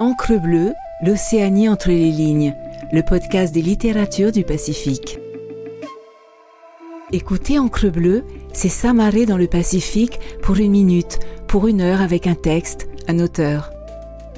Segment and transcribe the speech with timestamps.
[0.00, 2.54] Encre bleue, l'Océanie entre les lignes,
[2.92, 5.18] le podcast des littératures du Pacifique.
[7.10, 8.22] Écoutez Encre bleue,
[8.52, 11.18] c'est s'amarrer dans le Pacifique pour une minute,
[11.48, 13.72] pour une heure avec un texte, un auteur.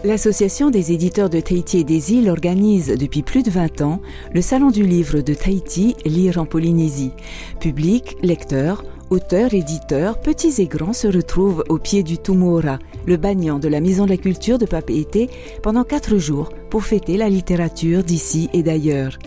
[0.02, 4.00] L'Association des éditeurs de Tahiti et des îles organise depuis plus de 20 ans
[4.32, 7.12] le Salon du livre de Tahiti, Lire en Polynésie.
[7.60, 13.58] Public, lecteurs, auteurs, éditeurs, petits et grands se retrouvent au pied du Tumora, le banyan
[13.58, 15.30] de la Maison de la Culture de Papeete,
[15.62, 19.18] pendant quatre jours pour fêter la littérature d'ici et d'ailleurs.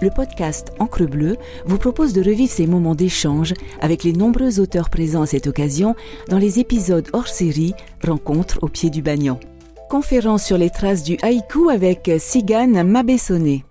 [0.00, 4.90] Le podcast Encre Bleue vous propose de revivre ces moments d'échange avec les nombreux auteurs
[4.90, 5.94] présents à cette occasion
[6.28, 9.38] dans les épisodes hors série Rencontres au pied du banyan.
[9.90, 13.64] Conférence sur les traces du haïku avec Sigan Mabessonné.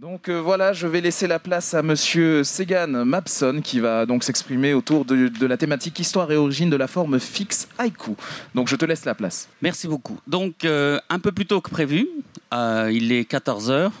[0.00, 4.24] Donc euh, voilà, je vais laisser la place à monsieur Segan Mapson qui va donc
[4.24, 8.16] s'exprimer autour de, la thématique histoire et origine de la forme fixe haïku.
[8.54, 9.50] Donc je te laisse la place.
[9.60, 10.18] Merci beaucoup.
[10.26, 12.08] Donc, euh, un peu plus tôt que prévu,
[12.54, 13.92] euh, il est 14 heures.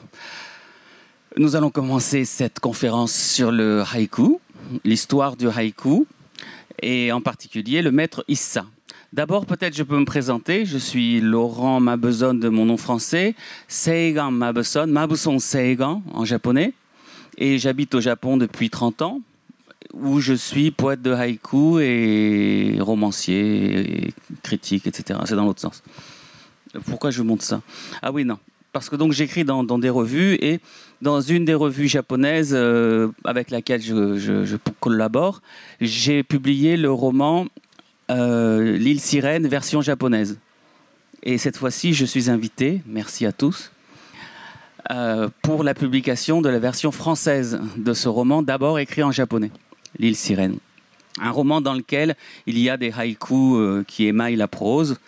[1.36, 4.40] Nous allons commencer cette conférence sur le haïku,
[4.84, 6.06] l'histoire du haïku,
[6.80, 8.64] et en particulier le maître Issa.
[9.12, 10.64] D'abord, peut-être je peux me présenter.
[10.64, 13.34] Je suis Laurent Mabeson de mon nom français,
[13.66, 16.74] Seigan Mabeson, Mabuson Seigan en japonais,
[17.36, 19.20] et j'habite au Japon depuis 30 ans
[19.94, 25.18] où je suis poète de haïku et romancier, et critique, etc.
[25.24, 25.82] C'est dans l'autre sens.
[26.86, 27.62] Pourquoi je vous montre ça?
[28.02, 28.38] Ah oui, non.
[28.72, 30.60] Parce que donc j'écris dans, des revues et
[31.02, 35.42] dans une des revues japonaises euh, avec laquelle je, je collabore,
[35.80, 37.46] j'ai publié le roman
[38.10, 40.38] euh, L'île Sirène version japonaise.
[41.22, 43.70] Et cette fois-ci, je suis invité, merci à tous,
[44.90, 49.50] euh, pour la publication de la version française de ce roman, d'abord écrit en japonais,
[49.98, 50.56] L'île Sirène.
[51.20, 54.98] Un roman dans lequel il y a des haïkus euh, qui émaillent la prose.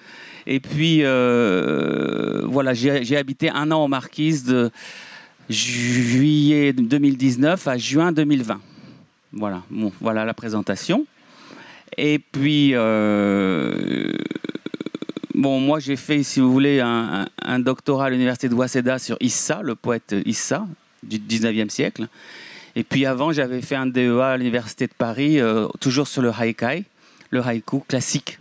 [0.46, 4.72] Et puis, voilà, j'ai habité un an en Marquise de
[5.48, 8.60] juillet 2019 à juin 2020.
[9.32, 9.62] Voilà,
[10.00, 11.06] voilà la présentation.
[11.98, 14.12] Et puis, euh,
[15.34, 19.60] bon, moi j'ai fait, si vous voulez, un, doctorat à l'université de Waseda sur Issa,
[19.62, 20.66] le poète Issa
[21.02, 22.08] du 19e siècle.
[22.74, 26.30] Et puis avant, j'avais fait un DEA à l'université de Paris, euh, toujours sur le
[26.30, 26.84] haikai,
[27.30, 28.38] le haïku classique.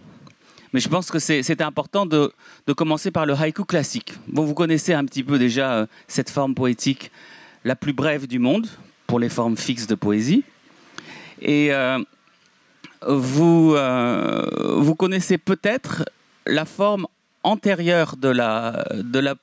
[0.73, 2.31] Mais je pense que c'était important de,
[2.65, 4.13] de, commencer par le haïku classique.
[4.27, 7.11] Bon, vous connaissez un petit peu déjà euh, cette forme poétique
[7.65, 8.67] la plus brève du monde
[9.05, 10.43] pour les formes fixes de poésie.
[11.41, 11.99] Et euh,
[13.07, 16.05] vous, euh, vous connaissez peut-être
[16.45, 17.07] la forme
[17.43, 19.35] antérieure de la, de la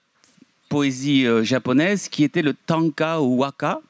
[0.68, 3.80] poésie euh, japonaise qui était le tanka ou waka.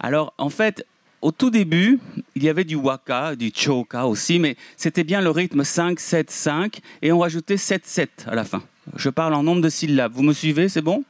[0.00, 0.86] Alors en fait,
[1.20, 1.98] au tout début,
[2.36, 6.30] il y avait du waka, du choka aussi, mais c'était bien le rythme 5, 7,
[6.30, 8.62] 5, et on rajoutait 7, 7 à la fin.
[8.96, 10.12] Je parle en nombre de syllabes.
[10.14, 11.04] Vous me suivez, c'est bon?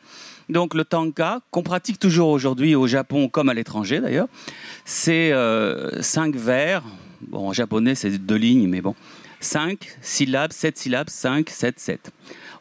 [0.49, 4.29] Donc le tanka, qu'on pratique toujours aujourd'hui au Japon comme à l'étranger d'ailleurs,
[4.87, 6.83] c'est 5 euh, vers,
[7.21, 8.95] Bon, en japonais, c'est deux lignes, mais bon.
[9.41, 12.11] 5 syllabes, 7 syllabes, 5, 7, 7.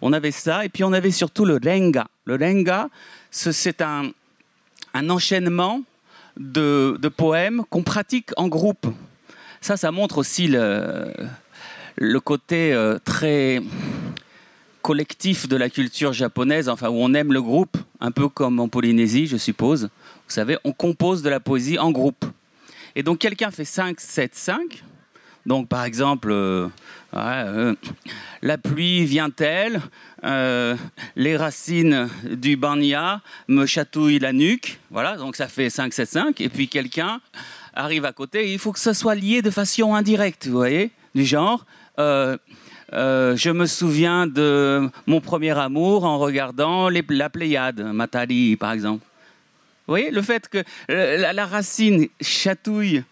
[0.01, 2.07] On avait ça, et puis on avait surtout le renga.
[2.25, 2.89] Le renga,
[3.31, 4.11] c'est un,
[4.93, 5.81] un enchaînement
[6.37, 8.87] de, de poèmes qu'on pratique en groupe.
[9.61, 11.11] Ça, ça montre aussi le,
[11.95, 13.61] le côté euh, très
[14.81, 18.69] collectif de la culture japonaise, enfin où on aime le groupe, un peu comme en
[18.69, 19.83] Polynésie, je suppose.
[19.83, 22.25] Vous savez, on compose de la poésie en groupe.
[22.97, 24.83] Et donc quelqu'un fait 5, 7, 5.
[25.45, 26.67] Donc par exemple, euh,
[27.13, 27.75] euh,
[28.41, 29.81] la pluie vient-elle
[30.23, 30.75] euh,
[31.15, 34.79] Les racines du banya me chatouillent la nuque.
[34.89, 36.41] Voilà, donc ça fait 5, 7, 5.
[36.41, 37.21] Et puis quelqu'un
[37.75, 38.51] arrive à côté.
[38.51, 41.67] il faut que ça soit lié de façon indirecte, vous voyez Du genre,
[41.99, 49.05] je me souviens de mon premier amour en regardant la Pléiade, Matali par exemple.
[49.87, 53.03] Vous voyez, le fait que la, racine chatouille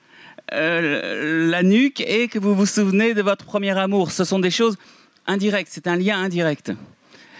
[0.53, 4.51] euh, la nuque et que vous vous souvenez de votre premier amour, ce sont des
[4.51, 4.77] choses
[5.25, 6.71] indirectes, c'est un lien indirect.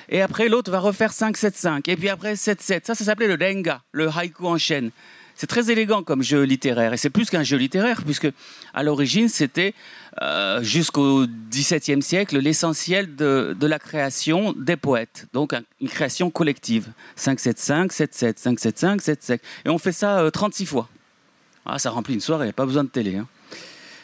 [0.10, 1.88] Et après, l'autre va refaire 5, 7, 5.
[1.90, 2.86] Et puis après, 7, 7.
[2.86, 4.92] Ça, ça s'appelait le denga, le haïku en chaîne.
[5.36, 6.94] C'est très élégant comme jeu littéraire.
[6.94, 8.30] Et c'est plus qu'un jeu littéraire, puisque
[8.74, 9.74] à l'origine, c'était
[10.22, 15.28] euh, jusqu'au XVIIe siècle l'essentiel de, la création des poètes.
[15.34, 16.88] Donc une création collective.
[17.18, 19.42] 5, 7, 5, 7, 7, 5, 7, 5, 7, 7.
[19.66, 20.88] Et on fait ça euh, 36 fois.
[21.66, 23.18] Ah, ça remplit une soirée, pas besoin de télé.
[23.18, 23.28] Hein.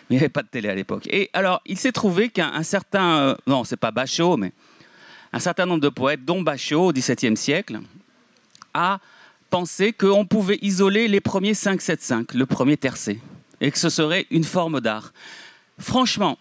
[0.09, 1.07] Mais il n'y avait pas de télé à l'époque.
[1.09, 3.19] Et alors, il s'est trouvé qu'un certain...
[3.19, 4.51] Euh, non, c'est pas Bachot, mais
[5.31, 7.79] un certain nombre de poètes, dont Bachot au XVIIe siècle,
[8.73, 8.99] a
[9.51, 13.19] pensé qu'on pouvait isoler les premiers 5-7-5, le premier tercé,
[13.59, 15.13] et que ce serait une forme d'art.
[15.77, 16.39] Franchement,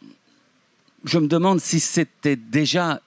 [1.04, 3.02] je me demande si c'était déjà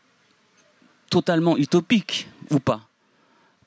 [1.09, 2.81] totalement utopique ou pas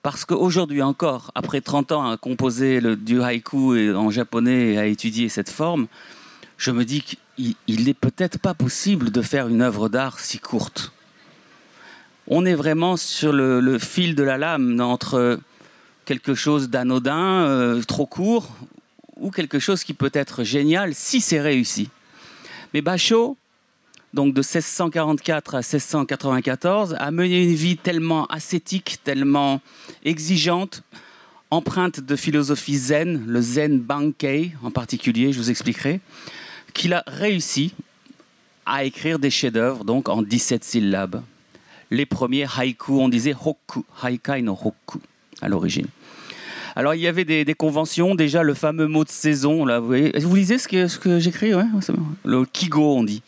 [0.02, 4.86] Parce qu'aujourd'hui encore, après 30 ans à composer le, du haïku en japonais et à
[4.86, 5.86] étudier cette forme,
[6.58, 10.92] je me dis qu'il n'est peut-être pas possible de faire une œuvre d'art si courte.
[12.28, 15.38] On est vraiment sur le, fil de la lame entre
[16.06, 18.48] quelque chose d'anodin, euh, trop court,
[19.16, 21.90] ou quelque chose qui peut être génial si c'est réussi.
[22.72, 23.36] Mais Bachot,
[24.14, 29.60] donc de 1644 à 1694, a mené une vie tellement ascétique, tellement
[30.04, 30.82] exigeante,
[31.50, 36.00] empreinte de philosophie zen, le zen bankei en particulier, je vous expliquerai,
[36.72, 37.72] qu'il a réussi
[38.64, 41.22] à écrire des chefs-d'œuvre, donc en 17 syllabes.
[41.90, 45.00] Les premiers haïkus, on disait hokku, haikai no hokku
[45.42, 45.86] à l'origine.
[46.74, 49.94] Alors il y avait des, conventions, déjà le fameux mot de saison, là, vous,
[50.34, 50.68] lisez ce
[50.98, 51.52] que, j'écris
[52.24, 53.22] Le kigo, on dit.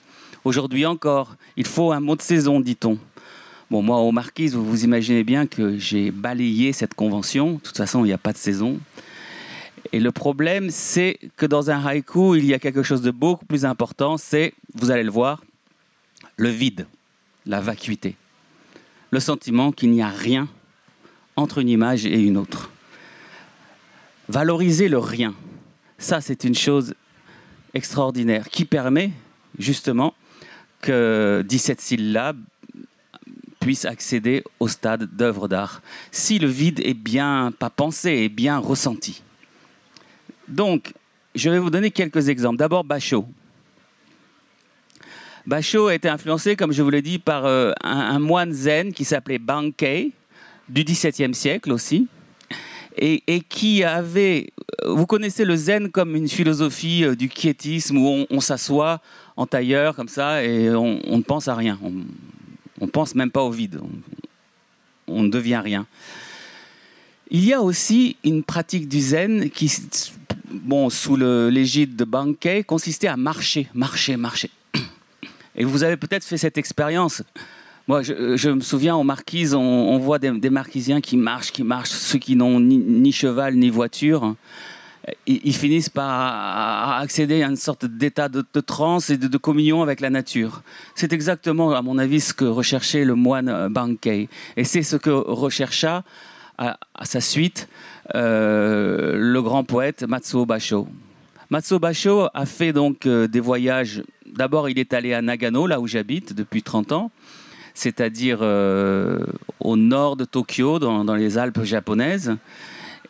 [0.44, 2.98] Aujourd'hui encore, il faut un mot de saison, dit-on.
[3.70, 7.54] Bon, moi, aux Marquises, vous vous imaginez bien que j'ai balayé cette convention.
[7.54, 8.78] De toute façon, il n'y a pas de saison.
[9.92, 13.44] Et le problème, c'est que dans un haïku, il y a quelque chose de beaucoup
[13.44, 15.42] plus important, c'est, vous allez le voir,
[16.36, 16.86] le vide,
[17.46, 18.16] la vacuité.
[19.10, 20.48] Le sentiment qu'il n'y a rien
[21.38, 22.70] entre une image et une autre.
[24.28, 25.34] Valoriser le rien,
[25.96, 26.94] ça c'est une chose
[27.74, 29.12] extraordinaire qui permet
[29.58, 30.14] justement
[30.80, 32.40] que 17 syllabes
[33.60, 38.58] puissent accéder au stade d'œuvre d'art, si le vide est bien pas pensé, est bien
[38.58, 39.22] ressenti.
[40.46, 40.92] Donc,
[41.34, 42.58] je vais vous donner quelques exemples.
[42.58, 43.26] D'abord, Bachot.
[45.46, 49.04] Bachot a été influencé, comme je vous l'ai dit, par euh, un, moine zen qui
[49.04, 50.12] s'appelait Bankei,
[50.68, 52.08] du XVIIe siècle aussi,
[53.00, 54.48] et, qui avait...
[54.86, 59.00] Vous connaissez le zen comme une philosophie euh, du quiétisme où on, s'assoit
[59.36, 61.78] en tailleur comme ça et on, ne pense à rien.
[61.82, 63.80] On ne pense même pas au vide.
[65.06, 65.86] On, ne devient rien.
[67.30, 69.70] Il y a aussi une pratique du zen qui
[70.50, 74.50] bon, sous l'égide de Bankei, consistait à marcher, marcher, marcher.
[75.54, 77.22] Et vous avez peut-être fait cette expérience.
[77.88, 82.18] Moi, je, me souviens, aux marquises, on, voit des, marquisiens qui marchent, qui marchent, ceux
[82.18, 84.34] qui n'ont ni, cheval ni voiture.
[85.26, 90.10] Ils, finissent par accéder à une sorte d'état de, transe et de, communion avec la
[90.10, 90.62] nature.
[90.94, 94.28] C'est exactement, à mon avis, ce que recherchait le moine Bankei.
[94.58, 96.04] Et c'est ce que rechercha
[96.58, 97.68] à sa suite
[98.14, 100.88] euh, le grand poète Matsuo Basho.
[101.50, 104.02] Matsuo Basho a fait donc euh, des voyages.
[104.26, 107.10] D'abord, il est allé à Nagano, là où j'habite depuis 30 ans,
[107.78, 109.18] c'est-à-dire euh,
[109.60, 112.36] au nord de Tokyo, dans, les Alpes japonaises.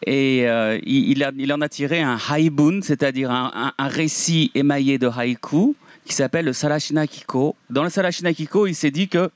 [0.06, 0.44] Et
[0.84, 5.74] il, en a tiré un haibun, c'est-à-dire un, récit émaillé de haïku,
[6.04, 7.56] qui s'appelle le Sarashinakiko.
[7.68, 9.30] Dans le Sarashinakiko, il s'est dit que,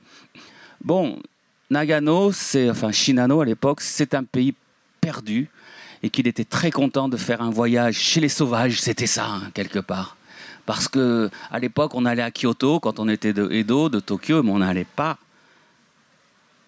[0.84, 1.18] bon,
[1.68, 2.30] Nagano,
[2.70, 4.54] enfin Shinano à l'époque, c'est un pays
[5.00, 5.48] perdu
[6.02, 8.80] et qu'il était très content de faire un voyage chez les sauvages.
[8.80, 10.16] C'était ça, hein, quelque part.
[10.66, 14.42] Parce que à l'époque, on allait à Kyoto quand on était de Edo, de Tokyo,
[14.42, 15.18] mais on n'allait pas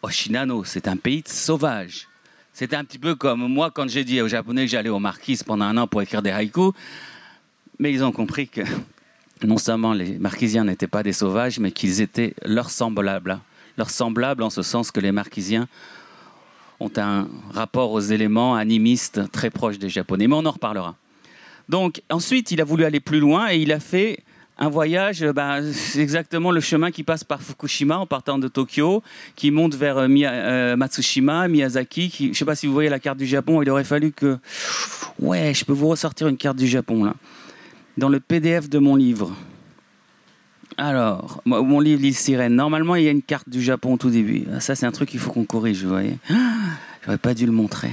[0.03, 0.65] au Shinano.
[0.65, 2.09] C'est un pays de sauvages.
[2.53, 5.43] C'était un petit peu comme moi quand j'ai dit aux Japonais que j'allais aux Marquises
[5.43, 6.73] pendant un an pour écrire des haïkus.
[7.79, 8.63] Mais ils ont compris que
[9.43, 13.41] non seulement les Marquisiens n'étaient pas des sauvages, mais qu'ils étaient leurs semblables.
[13.77, 15.67] Leurs semblables en ce sens que les Marquisiens
[16.81, 20.29] ont un rapport aux éléments animistes très proches des Japonais.
[20.29, 20.97] Mais on en reparlera.
[21.69, 24.21] Donc ensuite, il a voulu aller plus loin et il a fait
[24.59, 29.03] un voyage, ben, c'est exactement le chemin qui passe par Fukushima en partant de Tokyo,
[29.35, 32.15] qui monte vers euh, euh, Matsushima, Miyazaki.
[32.17, 34.39] je ne sais pas si vous voyez la carte du Japon, il aurait fallu que...
[35.19, 37.15] Ouais, je peux vous ressortir une carte du Japon là.
[37.97, 39.33] Dans le PDF de mon livre.
[40.77, 42.55] Alors, mon livre L'île sirène.
[42.57, 44.45] Normalement, il y a une carte du Japon au tout début.
[44.53, 46.19] Ah, ça, c'est un truc qu'il faut qu'on corrige, vous voyez.
[46.29, 46.35] Ah,
[47.05, 47.91] j'aurais pas dû le montrer.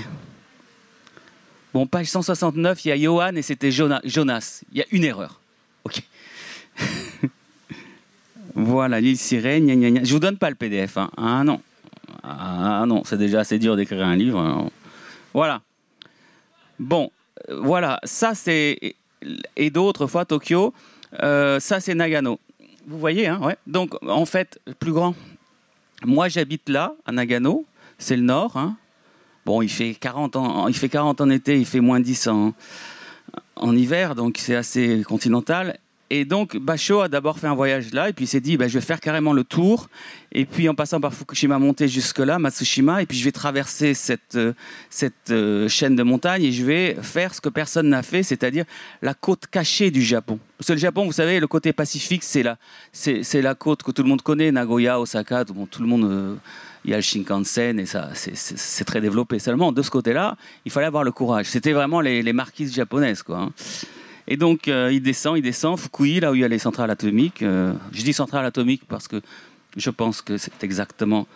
[1.74, 4.62] Bon, page 169, il y a Johan et c'était Jonas.
[4.72, 5.40] Il y a une erreur.
[5.86, 6.01] Ok.
[8.56, 9.68] voilà, l'île sirène.
[9.68, 10.98] Gna, gna, Je vous donne pas le PDF.
[10.98, 11.10] Hein.
[11.16, 11.62] Ah non.
[12.24, 14.40] Ah non, c'est déjà assez dur d'écrire un livre.
[14.40, 14.70] Hein.
[15.34, 15.62] Voilà.
[16.78, 17.12] Bon,
[17.50, 18.00] euh, voilà.
[18.04, 18.96] Ça, c'est.
[19.56, 20.74] Et d'autres fois, Tokyo.
[21.22, 22.40] Euh, ça, c'est Nagano.
[22.88, 23.58] Vous voyez, hein, ouais.
[23.68, 25.16] Donc, en fait, plus grand.
[26.04, 27.66] Moi, j'habite là, à Nagano.
[27.98, 28.58] C'est le nord.
[28.58, 28.75] Hein.
[29.45, 32.53] Bon, il fait 40 ans, il fait 40 en été, il fait moins 10 en,
[33.55, 35.77] en hiver, donc c'est assez continental.
[36.13, 38.67] Et donc, Basho a d'abord fait un voyage là, et puis il s'est dit, bah,
[38.67, 39.88] je vais faire carrément le tour,
[40.33, 44.36] et puis en passant par Fukushima, monter jusque-là, Matsushima, et puis je vais traverser cette,
[44.36, 44.51] euh,
[44.89, 48.65] cette euh, chaîne de montagnes, et je vais faire ce que personne n'a fait, c'est-à-dire
[49.01, 50.38] la côte cachée du Japon.
[50.57, 52.57] Parce que le Japon, vous savez, le côté pacifique, c'est la,
[52.91, 56.03] c'est, la côte que tout le monde connaît, Nagoya, Osaka, tout, bon, tout le monde...
[56.03, 56.36] euh,
[56.85, 59.39] il y a le Shinkansen et ça, c'est- très développé.
[59.39, 60.35] Seulement, de ce côté-là,
[60.65, 61.45] il fallait avoir le courage.
[61.45, 63.38] C'était vraiment les, marquises japonaises, quoi.
[63.39, 63.51] hein.
[64.27, 66.89] Et donc, euh, il descend, il descend, Fukui, là où il y a les centrales
[66.91, 67.41] atomiques.
[67.43, 69.21] euh, je dis centrales atomiques parce que
[69.77, 71.27] je pense que c'est exactement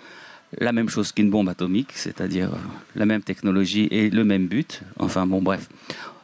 [0.60, 2.58] la même chose qu'une bombe atomique, c'est-à-dire euh,
[2.96, 4.82] la même technologie et le même but.
[5.00, 5.68] Enfin, bon, bref.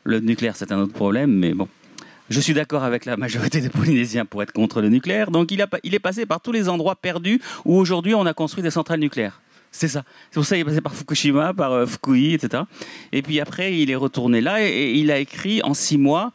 [0.04, 1.68] Le nucléaire, c'est un autre problème, mais bon.
[2.32, 5.32] Je suis d'accord avec la majorité des Polynésiens pour être contre le nucléaire.
[5.32, 8.34] Donc, il, a, il est passé par tous les endroits perdus où aujourd'hui on a
[8.34, 9.42] construit des centrales nucléaires.
[9.70, 10.06] C'est ça.
[10.30, 12.64] C'est pour ça qu'il est passé par Fukushima, par euh, Fukui, etc.
[13.12, 16.32] Et puis après, il est retourné là et, il a écrit en six mois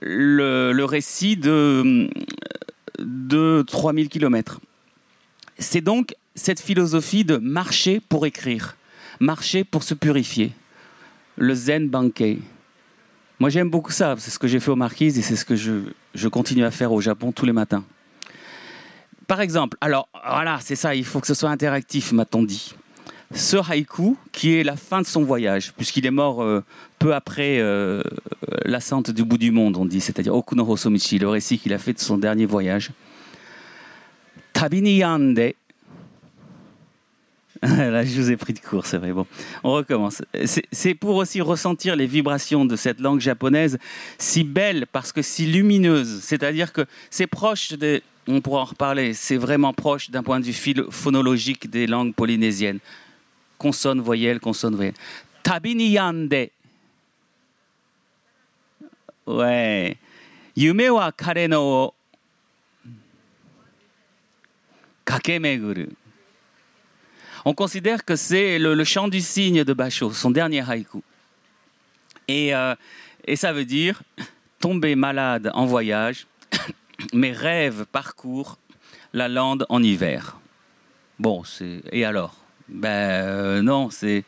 [0.00, 2.10] le, le récit de,
[2.98, 4.58] de 3000 kilomètres.
[5.56, 8.76] C'est donc cette philosophie de marcher pour écrire,
[9.20, 10.50] marcher pour se purifier.
[11.36, 12.40] Le Zen Bankei.
[13.42, 14.14] Moi, j'aime beaucoup ça.
[14.18, 15.72] C'est ce que j'ai fait aux Marquises et c'est ce que je,
[16.14, 17.82] je continue à faire au Japon tous les matins.
[19.26, 22.72] Par exemple, alors voilà, c'est ça, il faut que ce soit interactif, m'a-t-on dit.
[23.34, 26.62] Ce haïku, qui est la fin de son voyage, puisqu'il est mort euh,
[27.00, 28.00] peu après euh,
[28.64, 31.94] l'ascente du bout du monde, on dit, c'est-à-dire Okuno Hosomichi, le récit qu'il a fait
[31.94, 32.92] de son dernier voyage.
[34.52, 35.52] Tabini yande.
[37.66, 39.12] Là, je vous ai pris de court, c'est vrai.
[39.12, 39.24] Bon,
[39.62, 40.20] on recommence.
[40.44, 43.78] C'est- pour aussi ressentir les vibrations de cette langue japonaise
[44.18, 46.20] si belle parce que si lumineuse.
[46.22, 48.02] C'est-à-dire que c'est proche des.
[48.26, 49.14] On pourra en reparler.
[49.14, 52.80] C'est vraiment proche d'un point de vue phonologique des langues polynésiennes.
[53.58, 54.94] Consonne, voyelle, consonne, voyelle.
[55.44, 56.48] Tabini yande.
[59.24, 59.96] Ouais.
[60.56, 61.94] Yume wa kare no o
[65.04, 65.86] kakemeguru.
[67.44, 71.02] On considère que c'est le, chant du cygne de Basho, son dernier haïku.
[72.28, 72.74] Et, euh,
[73.26, 74.02] et ça veut dire
[74.60, 76.26] tomber malade en voyage,
[77.12, 78.58] mes rêves parcourent
[79.12, 80.38] la lande en hiver.
[81.18, 82.34] Bon, c'est et alors?
[82.68, 84.24] Ben euh, non, c'est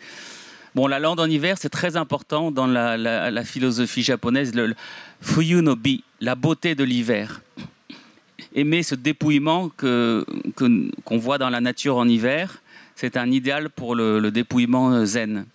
[0.74, 0.86] bon.
[0.88, 4.54] La lande en hiver, c'est très important dans la, la- philosophie japonaise.
[4.54, 4.74] Le,
[5.20, 7.40] fuyu no bi, la beauté de l'hiver.
[8.54, 10.26] Aimer ce dépouillement que-
[11.04, 12.60] qu'on voit dans la nature en hiver,
[12.94, 15.46] c'est un idéal pour le, le dépouillement zen.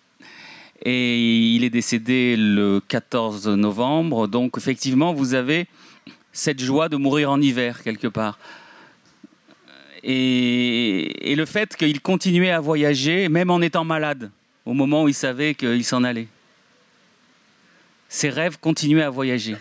[0.84, 5.68] Et il est décédé le 14 novembre, donc effectivement, vous avez
[6.32, 8.40] cette joie de mourir en hiver quelque part.
[10.04, 14.32] Et le fait qu'il continuait à voyager, même en étant malade,
[14.66, 16.28] au moment où il savait qu'il s'en allait.
[18.08, 19.58] Ses rêves continuaient à voyager.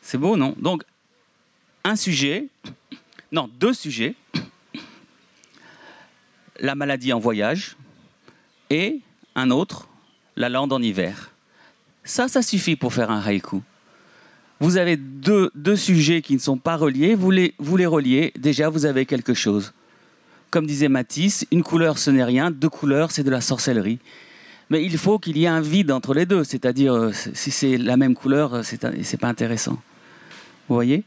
[0.00, 0.54] C'est beau, non?
[0.58, 0.84] Donc,
[1.84, 2.46] un sujet,
[3.30, 4.14] non, deux sujets,
[6.60, 7.76] la maladie en voyage
[8.70, 9.00] et
[9.34, 9.88] un autre,
[10.36, 11.30] la lande en hiver.
[12.04, 13.62] Ça, ça suffit pour faire un haïku.
[14.60, 17.54] Vous avez deux, sujets qui ne sont pas reliés, vous les,
[17.86, 19.72] reliez, déjà vous avez quelque chose.
[20.50, 23.98] Comme disait Matisse, une couleur ce n'est rien, deux couleurs c'est de la sorcellerie.
[24.70, 27.76] Mais il faut qu'il y ait un vide entre les deux, c'est-à-dire euh, si c'est
[27.76, 29.78] la même couleur, euh, c'est pas intéressant.
[30.68, 31.02] Vous voyez?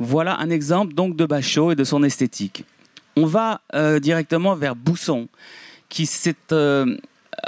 [0.00, 2.64] Voilà un exemple donc de Bachot et de son esthétique.
[3.20, 5.26] On va euh, directement vers Bousson,
[6.52, 6.96] euh,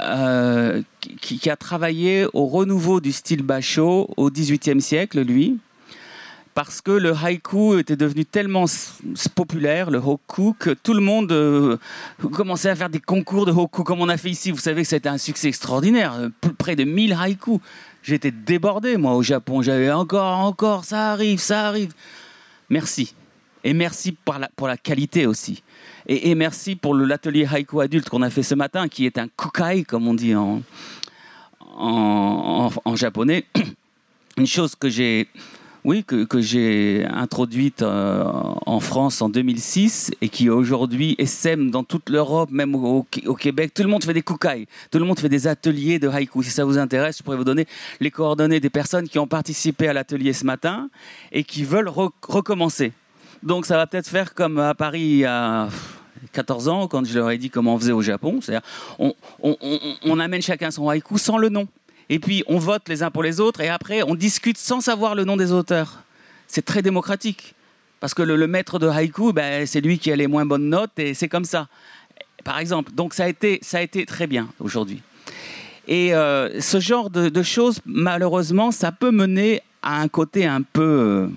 [0.01, 0.81] euh,
[1.21, 5.59] qui, a travaillé au renouveau du style Bachot au XVIIIe siècle, lui,
[6.55, 8.65] parce que le haïku était devenu tellement
[9.33, 11.79] populaire, le hokku, que tout le monde
[12.33, 14.51] commençait à faire des concours de hokku comme on a fait ici.
[14.51, 17.59] Vous savez que c'était un succès extraordinaire, près de 1000 haïkus.
[18.03, 19.61] J'étais débordé, moi, au Japon.
[19.61, 21.93] J'avais encore, encore, ça arrive, ça arrive.
[22.69, 23.13] Merci.
[23.63, 25.63] Et merci pour la, qualité aussi.
[26.07, 29.83] Et, merci pour l'atelier haïku adulte qu'on a fait ce matin, qui est un kukai,
[29.83, 30.61] comme on dit en,
[32.95, 33.45] japonais.
[34.37, 35.27] Une chose que j'ai
[35.83, 36.27] oui, que,
[37.11, 43.03] introduite euh, en France en 2006 et qui aujourd'hui essaime dans toute l'Europe, même au,
[43.03, 43.73] Québec.
[43.73, 46.43] Tout le monde fait des kukai, tout le monde fait des ateliers de haïku.
[46.43, 47.65] Si ça vous intéresse, je pourrais vous donner
[47.99, 50.89] les coordonnées des personnes qui ont participé à l'atelier ce matin
[51.31, 52.93] et qui veulent re- recommencer.
[53.43, 55.69] Donc ça va peut-être faire comme à Paris a
[56.31, 58.39] 14 ans, quand je leur ai dit comment on faisait au Japon.
[58.41, 58.67] C'est-à-dire,
[59.39, 61.67] on, amène chacun son haïku sans le nom.
[62.09, 65.15] Et puis on vote les uns pour les autres et après on discute sans savoir
[65.15, 66.03] le nom des auteurs.
[66.47, 67.55] C'est très démocratique.
[67.99, 70.97] Parce que le, maître de haïku, ben, c'est lui qui a les moins bonnes notes
[70.97, 71.67] et c'est comme ça.
[72.43, 72.91] Par exemple.
[72.93, 75.01] Donc ça a été, ça a été très bien aujourd'hui.
[75.87, 80.81] Et euh, ce genre de, choses, malheureusement, ça peut mener a un côté un peu
[80.81, 81.27] euh,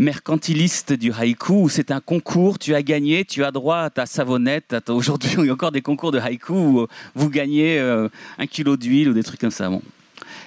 [0.00, 4.06] mercantiliste du haïku, où c'est un concours, tu as gagné, tu as droit à ta
[4.06, 4.72] savonnette.
[4.72, 8.08] à Aujourd'hui, il y a encore des concours de haïku où euh, vous gagnez euh,
[8.38, 9.68] un kilo d'huile ou des trucs comme ça.
[9.68, 9.82] Bon.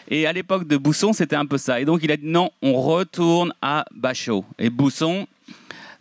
[0.09, 1.79] Et à l'époque de Bousson, c'était un peu ça.
[1.79, 4.43] Et donc, il a dit non, on retourne à Basho.
[4.57, 5.27] Et Bousson,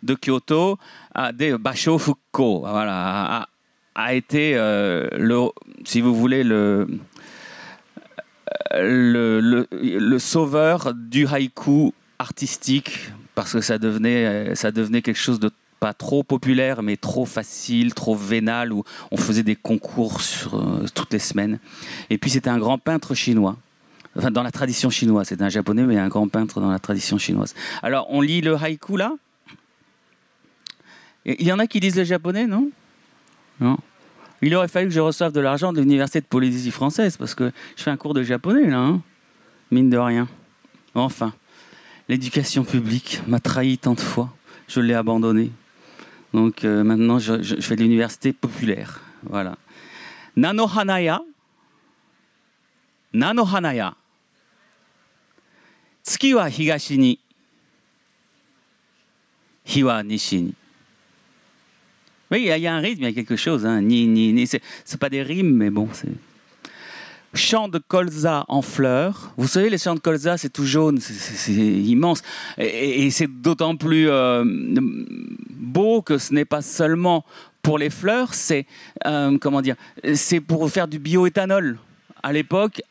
[0.01, 0.77] de Kyoto,
[1.13, 3.49] a des voilà, a,
[3.95, 5.49] a été euh, le,
[5.85, 6.87] si vous voulez, le,
[8.73, 15.19] le, le, le sauveur du haïku artistique parce que ça devenait, euh, ça devenait quelque
[15.19, 20.21] chose de pas trop populaire mais trop facile, trop vénal où on faisait des concours
[20.21, 21.59] sur, euh, toutes les semaines.
[22.09, 23.57] Et puis c'était un grand peintre chinois.
[24.15, 27.17] Enfin, dans la tradition chinoise, c'est un japonais, mais un grand peintre dans la tradition
[27.17, 27.55] chinoise.
[27.81, 29.13] Alors, on lit le haïku là?
[31.25, 32.69] Il y en a qui lisent le japonais, non?
[33.59, 33.77] Non?
[34.41, 37.51] Il aurait fallu que je reçoive de l'argent de l'Université de Polynésie française, parce que
[37.75, 39.01] je fais un cours de japonais là, hein?
[39.71, 40.27] Mine de rien.
[40.93, 41.33] Enfin,
[42.09, 44.35] l'éducation publique m'a trahi tant de fois,
[44.67, 45.51] je l'ai abandonné.
[46.33, 49.01] Donc euh, maintenant, je, fais de l'université populaire.
[49.23, 49.57] Voilà.
[50.35, 51.21] Nano Hanaya.
[53.13, 53.95] Nano Hanaya.
[56.03, 57.19] Tsuki wa higashi ni.
[59.65, 60.53] Hi wa nishi ni.
[62.31, 63.63] Oui, il y, a- un rythme, il y a quelque chose.
[63.63, 63.81] Hein.
[63.81, 64.47] Ni, ni, ni.
[64.47, 66.09] C'est pas des rimes, mais bon, c'est.
[67.33, 69.31] Champ de colza en fleurs.
[69.37, 72.21] Vous savez, les champs de colza, c'est tout jaune, c'est- immense.
[72.59, 74.43] Et c'est d'autant plus euh,
[75.49, 77.25] beau que ce n'est pas seulement
[77.63, 78.65] pour les fleurs, c'est
[79.07, 79.75] euh, comment dire,
[80.15, 81.79] c'est pour faire du bioéthanol.
[82.21, 82.81] À l'époque,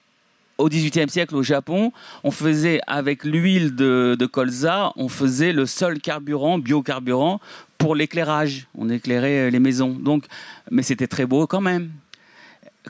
[0.58, 1.92] au XVIIIe siècle au Japon,
[2.24, 7.40] on faisait avec l'huile de, de colza, on faisait le seul carburant, biocarburant,
[7.78, 8.66] pour l'éclairage.
[8.76, 9.90] On éclairait les maisons.
[9.90, 10.24] Donc,
[10.70, 11.90] mais c'était très beau quand même.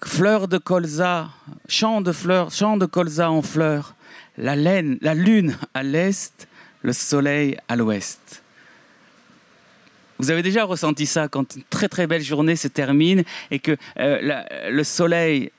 [0.02, 1.28] Fleurs de colza,
[1.68, 3.94] champ de fleurs, champ de colza en fleurs,
[4.38, 6.48] la laine, la lune à l'est,
[6.80, 8.42] le soleil à l'ouest.
[10.18, 13.76] Vous avez déjà ressenti ça quand une très très belle journée se termine et que
[13.98, 15.50] euh, le soleil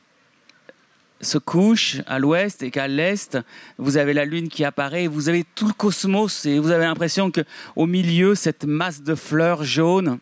[1.22, 3.38] se couche à l'ouest et qu'à l'est,
[3.78, 6.86] vous avez la lune qui apparaît, et vous avez tout le cosmos et vous avez
[6.86, 7.42] l'impression que
[7.76, 10.20] au milieu, cette masse de fleurs jaunes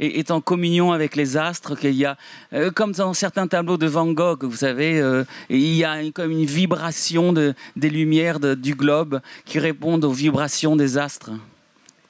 [0.00, 2.16] est, en communion avec les astres, qu'il y a,
[2.52, 6.12] euh, comme dans certains tableaux de Van Gogh, vous savez, euh, il y a une-
[6.12, 11.30] comme une vibration de- des lumières du globe qui répondent aux vibrations des astres.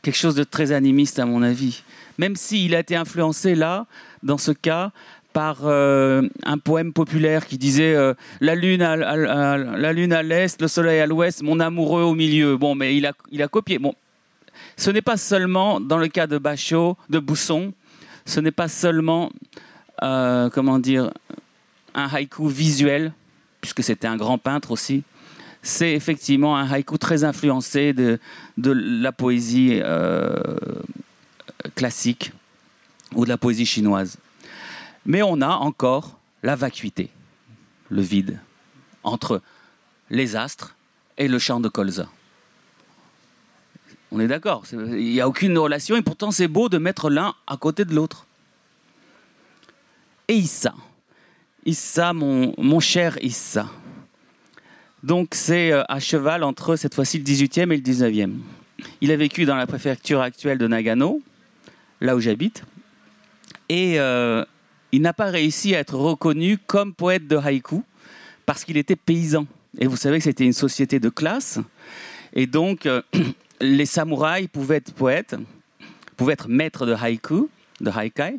[0.02, 1.82] Quelque chose de très animiste à mon avis.
[2.18, 3.86] Même s'il a été influencé là,
[4.22, 4.90] dans ce cas,
[5.32, 7.96] par euh, un poème populaire qui disait
[8.40, 12.02] la lune à, à- à- la lune à l'est, le soleil à l'ouest, mon amoureux
[12.02, 12.56] au milieu.
[12.56, 13.80] Bon, mais il a, il a copié.
[13.80, 13.94] Bon,
[14.76, 17.72] ce n'est pas seulement dans le cas de Bachot, de Bousson,
[18.26, 19.30] ce n'est pas seulement
[20.02, 21.12] euh, comment dire
[21.94, 23.12] un haïku visuel,
[23.60, 25.04] puisque c'était un grand peintre aussi.
[25.62, 28.18] C'est effectivement un haïku très influencé de,
[28.56, 30.36] la poésie euh,
[31.74, 32.32] classique
[33.14, 34.18] ou de la poésie chinoise.
[35.06, 37.10] Mais on a encore la vacuité,
[37.88, 38.40] le vide,
[39.02, 39.40] entre
[40.10, 40.76] les astres
[41.16, 42.08] et le champ de colza.
[44.14, 47.34] On est d'accord, il n'y a aucune relation et pourtant c'est beau de mettre l'un
[47.48, 48.28] à côté de l'autre.
[50.28, 50.72] Et Issa,
[51.66, 53.66] Issa, mon, mon cher Issa.
[55.02, 58.34] Donc c'est euh, à cheval entre cette fois-ci le 18e et le 19e.
[59.00, 61.20] Il a vécu dans la préfecture actuelle de Nagano,
[62.00, 62.62] là où j'habite,
[63.68, 64.44] et euh,
[64.92, 67.82] il n'a pas réussi à être reconnu comme poète de haïku
[68.46, 69.48] parce qu'il était paysan.
[69.80, 71.58] Et vous savez que c'était une société de classe,
[72.32, 73.02] et donc euh,
[73.60, 75.36] les samouraïs pouvaient être poètes,
[76.16, 77.48] pouvaient être maîtres de haïku,
[77.80, 78.38] de haikai.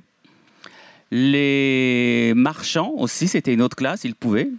[1.11, 4.49] Les marchands aussi, c'était une autre classe, ils pouvaient.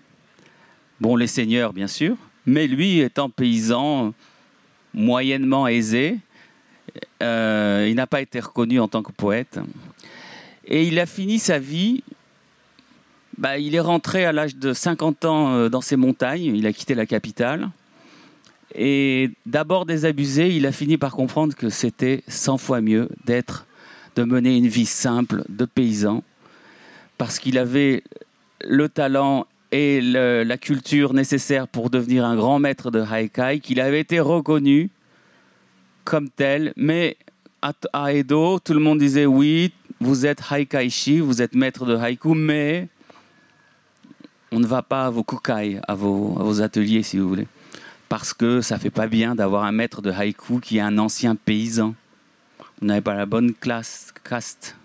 [1.00, 2.16] Bon, les seigneurs, bien sûr,
[2.46, 4.14] mais lui, étant paysan
[4.94, 6.18] moyennement aisé,
[7.22, 9.60] euh, il n'a pas été reconnu en tant que poète.
[10.66, 12.02] Et il a fini sa vie.
[13.36, 16.56] bah, il est rentré à l'âge de 50 ans euh, dans ces montagnes.
[16.56, 17.68] Il a quitté la capitale.
[18.74, 23.66] Et d'abord désabusé, il a fini par comprendre que c'était 100 fois mieux d'être,
[24.16, 26.22] de mener une vie simple de paysan,
[27.18, 28.02] parce qu'il avait
[28.62, 34.00] le talent et la culture nécessaire pour devenir un grand maître de haikai, qu'il avait
[34.00, 34.90] été reconnu
[36.04, 37.16] comme tel, mais
[37.92, 42.34] à, Edo, tout le monde disait oui, vous êtes haikaishi, vous êtes maître de haïku,
[42.34, 42.88] mais
[44.52, 47.48] on ne va pas à vos kukai, à vos ateliers si vous voulez.
[48.08, 51.34] Parce que ça fait pas bien d'avoir un maître de haïku qui est un ancien
[51.34, 51.94] paysan.
[52.80, 54.76] Vous n'avez pas la bonne classe, caste.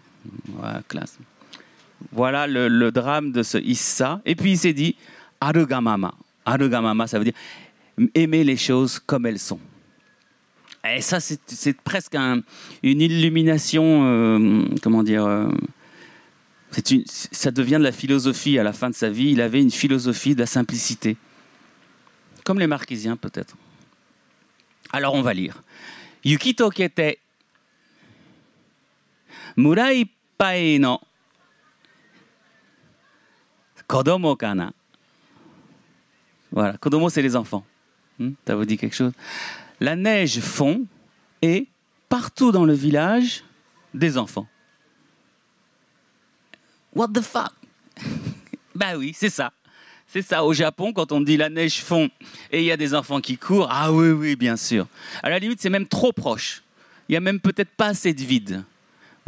[2.11, 4.21] Voilà, le, drame de ce Issa.
[4.25, 4.95] Et puis il s'est dit,
[5.39, 6.13] Arugamama.
[6.45, 7.33] Arugamama, ça veut dire
[8.15, 9.59] aimer les choses comme elles sont.
[10.89, 15.47] Et ça, c'est presque une illumination, euh, comment dire, euh,
[17.05, 19.31] ça devient de la philosophie à la fin de sa vie.
[19.31, 21.17] Il avait une philosophie de la simplicité,
[22.51, 23.55] comme les marquisiens peut-être.
[24.91, 25.63] Alors on va lire.
[26.25, 27.17] Yuki tokete
[29.55, 30.05] murai
[30.37, 30.99] pai no
[33.87, 34.73] kodomo kana.
[36.51, 37.65] Voilà, kodomo c'est les enfants.
[38.19, 39.13] Hmm, ça vous dit quelque chose
[39.79, 40.85] La neige fond
[41.41, 41.69] et
[42.09, 43.45] partout dans le village
[43.93, 44.49] des enfants.
[46.93, 47.53] What the fuck?
[48.75, 49.53] Bah oui, c'est ça.
[50.13, 52.09] C'est ça, au Japon, quand on dit la neige fond
[52.51, 54.85] et il y a des enfants qui courent, ah oui, oui, bien sûr.
[55.23, 56.63] À la limite, c'est même trop proche.
[57.07, 58.65] Il n'y a même peut-être pas assez de vide.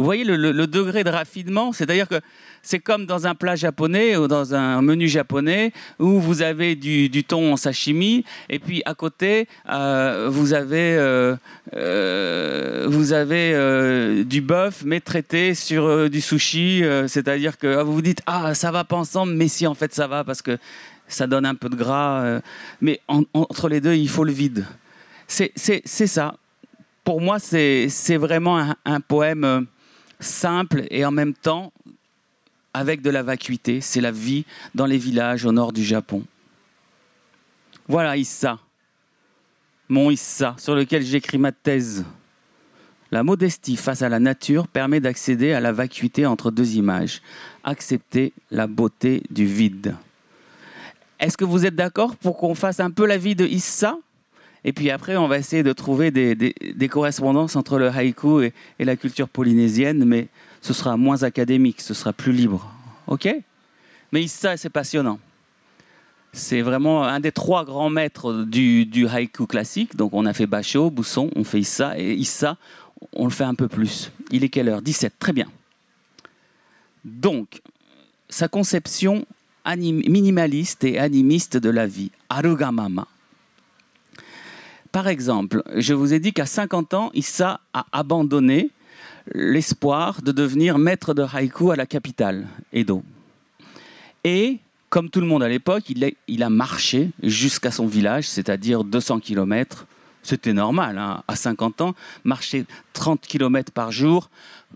[0.04, 2.20] Vous voyez le, degré de raffinement C'est-à-dire que
[2.62, 7.24] c'est comme dans un plat japonais ou dans un menu japonais où vous avez du,
[7.24, 11.38] thon en sashimi et puis à côté euh, vous avez, euh,
[11.74, 16.84] euh, vous avez du bœuf mais traité sur du sushi.
[17.08, 20.08] C'est-à-dire que vous vous dites ah ça va pas ensemble mais si en fait ça
[20.08, 20.58] va parce que
[21.08, 22.42] ça donne un peu de gras.
[22.82, 24.66] mais entre les deux il faut le vide.
[25.28, 25.54] C'est
[25.88, 26.36] ça.
[27.06, 29.66] Pour moi c'est vraiment un poème
[30.24, 31.72] simple et en même temps
[32.74, 33.82] avec de la vacuité.
[33.82, 36.24] C'est la vie dans les villages au nord du Japon.
[37.88, 38.60] Voilà Issa,
[39.90, 42.06] mon Issa, sur lequel j'écris ma thèse.
[43.12, 47.22] La modestie face à la nature permet d'accéder à la vacuité entre deux images,
[47.64, 49.96] accepter la beauté du vide.
[51.20, 53.98] Est-ce que vous êtes d'accord pour qu'on fasse un peu la vie de Issa?
[54.66, 58.96] Et puis après, on va essayer de trouver des, correspondances entre le haïku et, la
[58.96, 60.28] culture polynésienne, mais
[60.62, 62.72] ce sera moins académique, ce sera plus libre.
[63.08, 63.28] OK?
[64.12, 65.20] Mais Issa, c'est passionnant.
[66.32, 69.96] C'est vraiment un des trois grands maîtres du, du, haïku classique.
[69.96, 72.58] Donc on a fait Basho, Bousson, on fait Issa, et Issa,
[73.12, 74.12] on le fait un peu plus.
[74.32, 74.82] Il est quelle heure?
[74.82, 75.48] 17, très bien.
[77.04, 77.62] Donc,
[78.30, 79.26] sa conception
[79.66, 83.08] minimaliste et animiste de la vie, Arugamama.
[84.94, 88.70] Par exemple, je vous ai dit qu'à 50 ans, Issa a abandonné
[89.34, 93.02] l'espoir de devenir maître de haïku à la capitale, Edo.
[94.24, 95.86] Et, comme tout le monde à l'époque,
[96.28, 99.88] il, a marché jusqu'à son village, c'est-à-dire 200 km.
[100.22, 104.30] C'était normal, à 50 ans, marcher 30 km par jour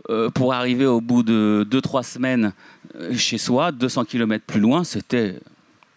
[0.09, 2.53] euh, pour arriver au bout de 2-3 semaines
[2.95, 5.39] euh, chez soi, 200 km plus loin, c'était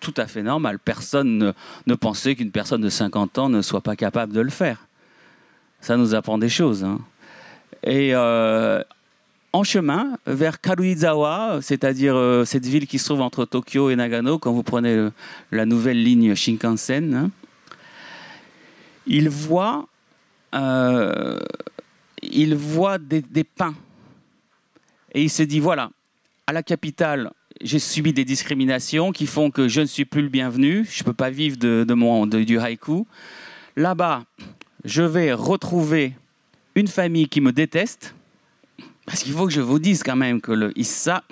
[0.00, 0.78] tout à fait normal.
[0.78, 1.52] Personne
[1.86, 4.86] ne, pensait qu'une personne de 50 ans ne soit pas capable de le faire.
[5.80, 6.84] Ça nous apprend des choses.
[6.84, 6.98] Hein.
[7.84, 8.82] Et euh,
[9.52, 14.38] en chemin vers Karuizawa, c'est-à-dire euh, cette ville qui se trouve entre Tokyo et Nagano,
[14.38, 15.08] quand vous prenez
[15.52, 17.30] la nouvelle ligne Shinkansen, hein,
[19.06, 19.86] il voit,
[20.54, 21.38] euh,
[22.22, 23.74] il voit des, des pins.
[25.12, 25.90] Et il se dit, voilà,
[26.46, 30.28] à la capitale, j'ai subi des discriminations qui font que je ne suis plus le
[30.28, 30.86] bienvenu.
[30.90, 33.06] Je ne peux pas vivre de, mon, du haïku.
[33.76, 34.24] Là-bas,
[34.84, 36.14] je vais retrouver
[36.74, 38.14] une famille qui me déteste.
[39.06, 41.24] Parce qu'il faut que je vous dise quand même que le Issa,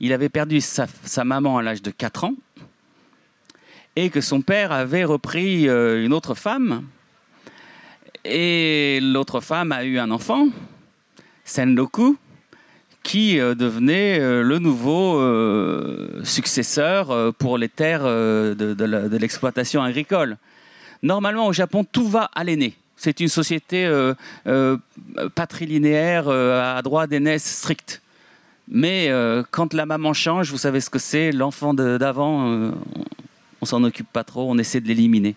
[0.00, 0.86] il avait perdu sa,
[1.24, 2.34] maman à l'âge de 4 ans
[3.94, 6.84] et que son père avait repris euh, une autre femme.
[8.24, 10.48] Et l'autre femme a eu un enfant,
[11.44, 12.18] Sendoku,
[13.06, 20.36] qui euh, devenait euh, le nouveau euh, successeur pour les terres de, l'exploitation agricole.
[21.04, 22.74] Normalement, au Japon, tout va à l'aîné.
[22.96, 23.86] C'est une société
[25.34, 28.00] patrilinéaire à droit d'aînesse strict.
[28.68, 29.12] Mais
[29.50, 32.72] quand la maman change, vous savez ce que c'est, l'enfant d'avant,
[33.60, 35.36] on s'en occupe pas trop, on essaie de l'éliminer.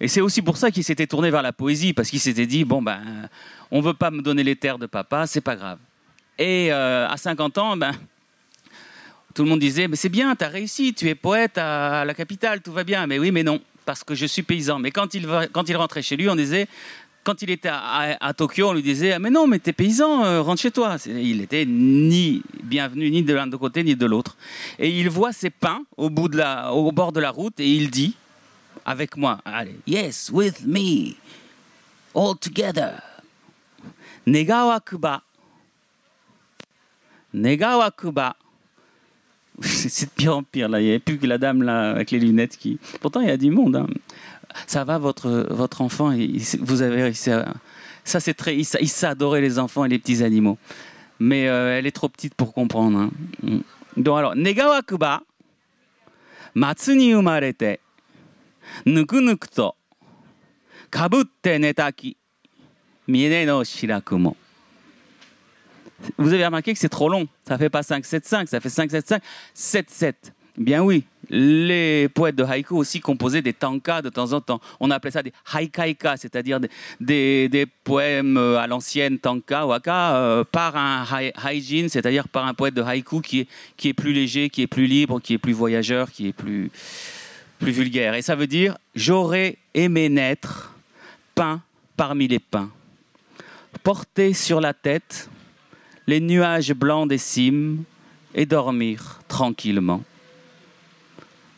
[0.00, 2.64] Et c'est aussi pour ça qu'il s'était tourné vers la poésie, parce qu'il s'était dit,
[2.64, 3.00] bon ben,
[3.70, 5.78] on veut pas me donner les terres de papa, c'est pas grave.
[6.38, 7.92] Et euh, à 50 ans, ben,
[9.34, 12.14] tout le monde disait mais c'est bien, tu as réussi, tu es poète à, la
[12.14, 13.06] capitale, tout va bien.
[13.06, 14.78] Mais oui, mais non, parce que je suis paysan.
[14.78, 16.68] Mais quand il, quand il rentrait chez lui, on disait
[17.26, 20.42] quand il était à, Tokyo, on lui disait ah, Mais non, mais t'es paysan, euh,
[20.42, 20.96] rentre chez toi.
[21.06, 24.36] Il était ni bienvenu ni de l'un côté ni de l'autre.
[24.78, 28.14] Et il voit ses pins au, de au bord de la route et il dit
[28.84, 31.14] Avec moi, allez, yes, with me,
[32.14, 33.02] all together.
[34.24, 35.22] Negawa Kuba
[37.36, 38.36] Negawakuba.
[39.60, 40.80] C'est de pire en pire, là.
[40.80, 42.78] Il n'y avait plus que la dame, là, avec les lunettes qui.
[43.00, 43.76] Pourtant, il y a du monde.
[43.76, 43.86] Hein.
[44.66, 46.12] Ça va, votre, votre enfant
[46.60, 47.54] Vous avez réussi à.
[48.04, 48.56] Ça, c'est très.
[48.56, 50.58] Il, il adorer les enfants et les petits animaux.
[51.20, 52.98] Mais euh, elle est trop petite pour comprendre.
[52.98, 53.10] Hein.
[53.42, 53.58] Mm.
[53.98, 55.22] Donc, alors, Negawakuba,
[56.54, 57.78] matsu ni umarete,
[58.84, 59.20] nuku
[60.90, 62.16] Kabutte netaki.
[63.08, 64.36] Miene no shirakumo.
[66.18, 67.26] Vous avez remarqué que c'est trop long.
[67.46, 69.22] Ça fait pas 5, 7, 5, ça fait 5, 7, 5,
[69.54, 70.32] 7, 7.
[70.58, 74.58] Bien oui, les poètes de haïku aussi composaient des tankas de temps en temps.
[74.80, 76.60] On appelait ça des haikaika, c'est-à-dire
[76.98, 82.46] des, des, poèmes euh, à l'ancienne tanka, waka, euh, par un hai- haijin, c'est-à-dire par
[82.46, 85.34] un poète de haïku qui est, qui est plus léger, qui est plus libre, qui
[85.34, 86.70] est plus voyageur, qui est plus,
[87.58, 88.14] plus vulgaire.
[88.14, 90.74] Et ça veut dire j'aurais aimé naître
[91.34, 91.60] peint
[91.98, 92.70] parmi les pins,
[93.82, 95.28] porter sur la tête
[96.06, 97.82] les nuages blancs des cimes
[98.34, 100.02] et dormir tranquillement.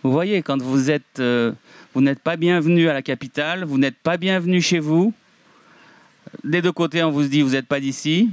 [0.02, 1.52] Vous voyez, quand vous êtes, euh,
[1.92, 5.12] vous n'êtes pas bienvenu à la capitale, vous n'êtes pas bienvenu chez vous.
[6.44, 8.30] Des deux côtés, on vous dit vous n'êtes pas d'ici.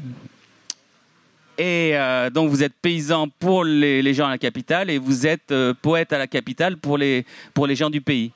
[1.58, 5.52] Et euh, donc vous êtes paysan pour les, gens à la capitale et vous êtes
[5.52, 8.32] euh, poète à la capitale pour les, pour les gens du pays.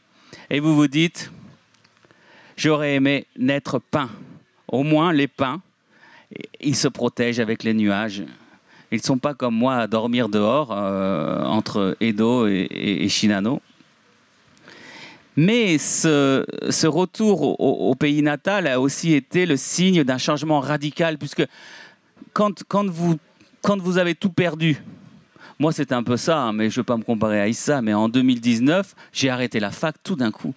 [0.50, 1.32] Et vous vous dites,
[2.56, 4.10] j'aurais aimé naître peint.
[4.68, 5.62] Au moins les pins,
[6.62, 8.24] ils se protègent avec les nuages.
[8.92, 13.62] Ils ne sont pas comme moi à dormir dehors euh, entre Edo et, Shinano.
[15.36, 16.44] Mais ce,
[16.88, 21.46] retour au, pays natal a aussi été le signe d'un changement radical, puisque
[22.34, 22.52] quand,
[22.90, 24.84] vous, avez tout perdu,
[25.60, 27.82] moi c'était un peu ça, hein, mais je ne veux pas me comparer à Issa,
[27.82, 30.54] mais en 2019, j'ai arrêté la fac tout d'un coup.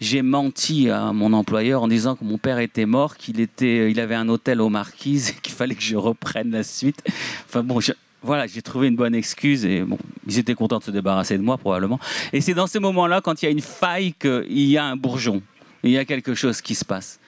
[0.00, 3.98] J'ai menti à mon employeur en disant que mon père était mort, qu'il était, il
[3.98, 7.02] avait un hôtel aux Marquises et qu'il fallait que je reprenne la suite.
[7.46, 7.80] Enfin bon,
[8.22, 11.42] voilà, j'ai trouvé une bonne excuse et bon, ils étaient contents de se débarrasser de
[11.42, 11.98] moi probablement.
[12.32, 14.96] Et c'est dans ces moments-là, quand il y a une faille, qu'il y a un
[14.96, 15.42] bourgeon,
[15.82, 17.18] il y a quelque chose qui se passe.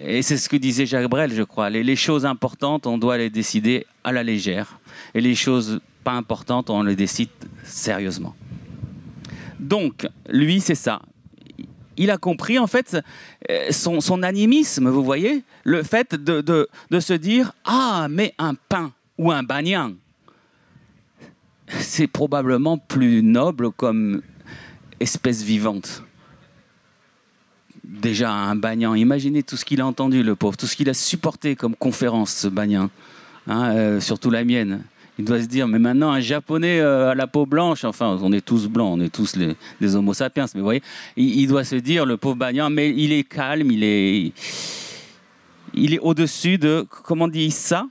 [0.00, 1.70] Et c'est ce que disait Jacques Brel, je crois.
[1.70, 4.78] Les choses importantes, on doit les décider à la légère.
[5.14, 7.30] Et les choses pas importantes, on les décide
[7.64, 8.34] sérieusement.
[9.58, 11.02] Donc, lui, c'est ça.
[11.98, 12.96] Il a compris, en fait,
[13.50, 16.68] euh, son, animisme, vous voyez, le fait de
[17.00, 19.92] se dire Ah, mais un pain ou un bagnan,
[21.68, 24.22] c'est probablement plus noble comme
[25.00, 26.02] espèce vivante.
[27.84, 30.94] Déjà, un bagnan, imaginez tout ce qu'il a entendu, le pauvre, tout ce qu'il a
[30.94, 32.90] supporté comme conférence, ce bagnan,
[33.46, 34.82] hein, euh, surtout la mienne.
[35.18, 38.32] Il doit se dire, mais maintenant, un japonais euh, à la peau blanche, enfin, on
[38.32, 40.82] est tous blancs, on est tous les, homo sapiens, mais vous voyez,
[41.16, 44.32] il, doit se dire, le pauvre bagnan, mais il est calme, il est,
[45.74, 47.88] il est au-dessus de, comment on dit ça?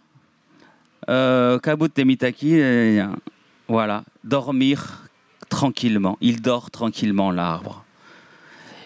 [1.10, 3.06] Euh, Kabut Temitaki, euh,
[3.68, 5.10] voilà, dormir
[5.50, 6.18] tranquillement.
[6.22, 7.84] Il dort tranquillement, l'arbre.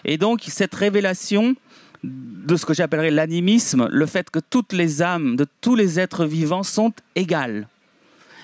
[0.04, 1.54] Et donc, cette révélation
[2.02, 6.24] de ce que j'appellerais l'animisme, le fait que toutes les âmes de tous les êtres
[6.24, 7.68] vivants sont égales.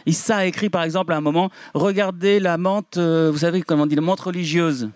[0.06, 3.84] Issa a écrit par exemple à un moment, regardez la menthe, euh, vous savez comment
[3.84, 4.90] on dit, la menthe religieuse.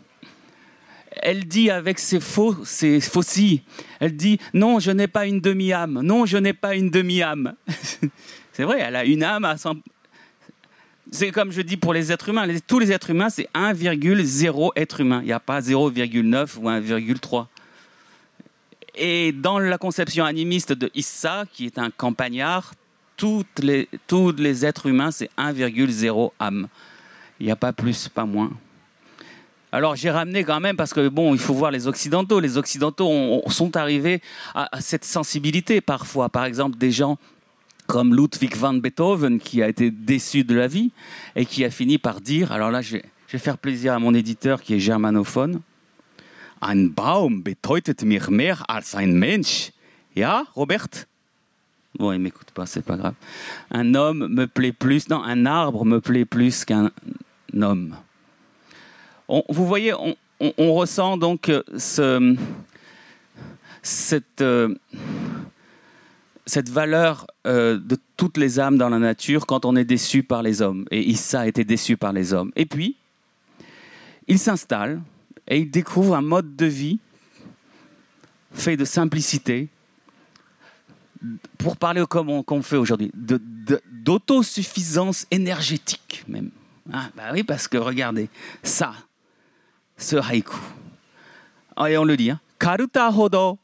[1.21, 3.63] Elle dit avec ses faux, ses faucilles,
[4.01, 7.55] elle dit non, je n'ai pas une demi-âme, non, je n'ai pas une demi-âme.
[8.53, 9.77] c'est vrai, elle a une âme à 100,
[11.13, 12.47] c'est comme je dis pour les êtres humains.
[12.67, 15.21] Tous les êtres humains, c'est 1,0 être humain.
[15.23, 17.47] Il n'y a pas 0,9 ou 1,3.
[18.95, 22.73] Et dans la conception animiste de Issa, qui est un campagnard,
[23.23, 26.67] toutes les, tous les êtres humains, c'est 1,0 âme.
[27.39, 28.51] Il n'y a pas plus, pas moins.
[29.71, 32.41] Alors j'ai ramené quand même parce que bon, il faut voir les occidentaux.
[32.41, 34.21] Les occidentaux ont- ont- sont arrivés
[34.57, 36.29] à, cette sensibilité parfois.
[36.31, 37.17] Par exemple, des gens
[37.87, 40.91] comme Ludwig van Beethoven qui a été déçu de la vie
[41.37, 44.01] et qui a fini par dire, alors là je vais, je vais faire plaisir à
[44.01, 45.61] mon éditeur qui est germanophone,
[46.61, 49.71] Ein Baum bedeutet mir mehr als ein Mensch.
[50.17, 51.07] Ja, Robert?
[51.99, 53.15] Bon, il m'écoute pas, c'est pas grave.
[53.71, 56.91] Un homme me plaît plus, non, un arbre me plaît plus qu'un
[57.55, 57.97] homme.
[59.29, 60.17] On- vous voyez, on,
[60.75, 62.37] ressent donc euh, ce,
[63.83, 64.75] cette, euh,
[66.47, 70.43] cette valeur euh, de toutes les âmes dans la nature quand on est déçu par
[70.43, 70.87] les hommes.
[70.91, 72.53] Et Issa a été déçu par les hommes.
[72.57, 72.97] Et puis,
[74.29, 75.01] il s'installe
[75.47, 76.99] et il découvre un mode de vie
[78.53, 79.69] fait de simplicité,
[81.59, 86.51] pour parler comme on, fait aujourd'hui, d'autosuffisance énergétique même.
[86.93, 88.29] Ah, bah oui, parce que regardez,
[88.63, 88.95] ça,
[89.97, 90.57] ce haïku.
[91.77, 92.41] Ah, Et on le dit, hein.
[92.59, 93.59] Karuta hodo.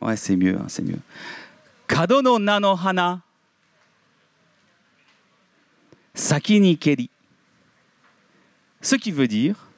[0.00, 0.98] Ouais, c'est mieux, hein, c'est mieux.
[1.86, 3.20] Kado no na no hana.
[6.14, 7.10] Saki ni keri.
[8.80, 9.68] Ce qui veut dire,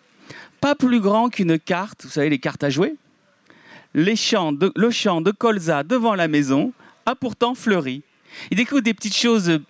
[0.61, 2.97] pas plus grand qu'une carte, vous savez, les cartes à jouer?
[3.95, 6.73] Le champ de colza devant la maison
[7.07, 8.03] a pourtant fleuri.
[8.51, 9.61] Il découvre des petites choses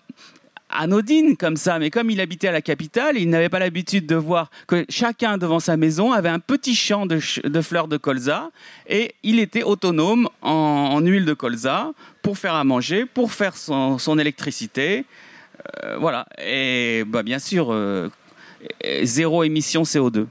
[0.70, 4.16] anodine comme ça, mais comme il habitait à la capitale, il n'avait pas l'habitude de
[4.16, 7.18] voir que chacun devant sa maison avait un petit champ de,
[7.62, 8.50] fleurs de colza
[8.88, 14.18] et il était autonome en, huile de colza pour faire à manger, pour faire son,
[14.18, 15.04] électricité.
[15.84, 16.26] Euh, voilà.
[16.44, 18.08] Et bah, bien sûr, euh,
[19.02, 20.26] zéro émission CO2.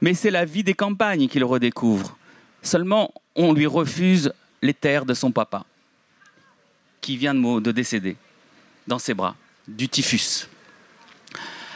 [0.00, 2.16] Mais c'est la vie des campagnes qu'il redécouvre.
[2.62, 5.64] Seulement, on lui refuse les terres de son papa,
[7.00, 8.16] qui vient de décéder
[8.86, 10.48] dans ses bras du typhus.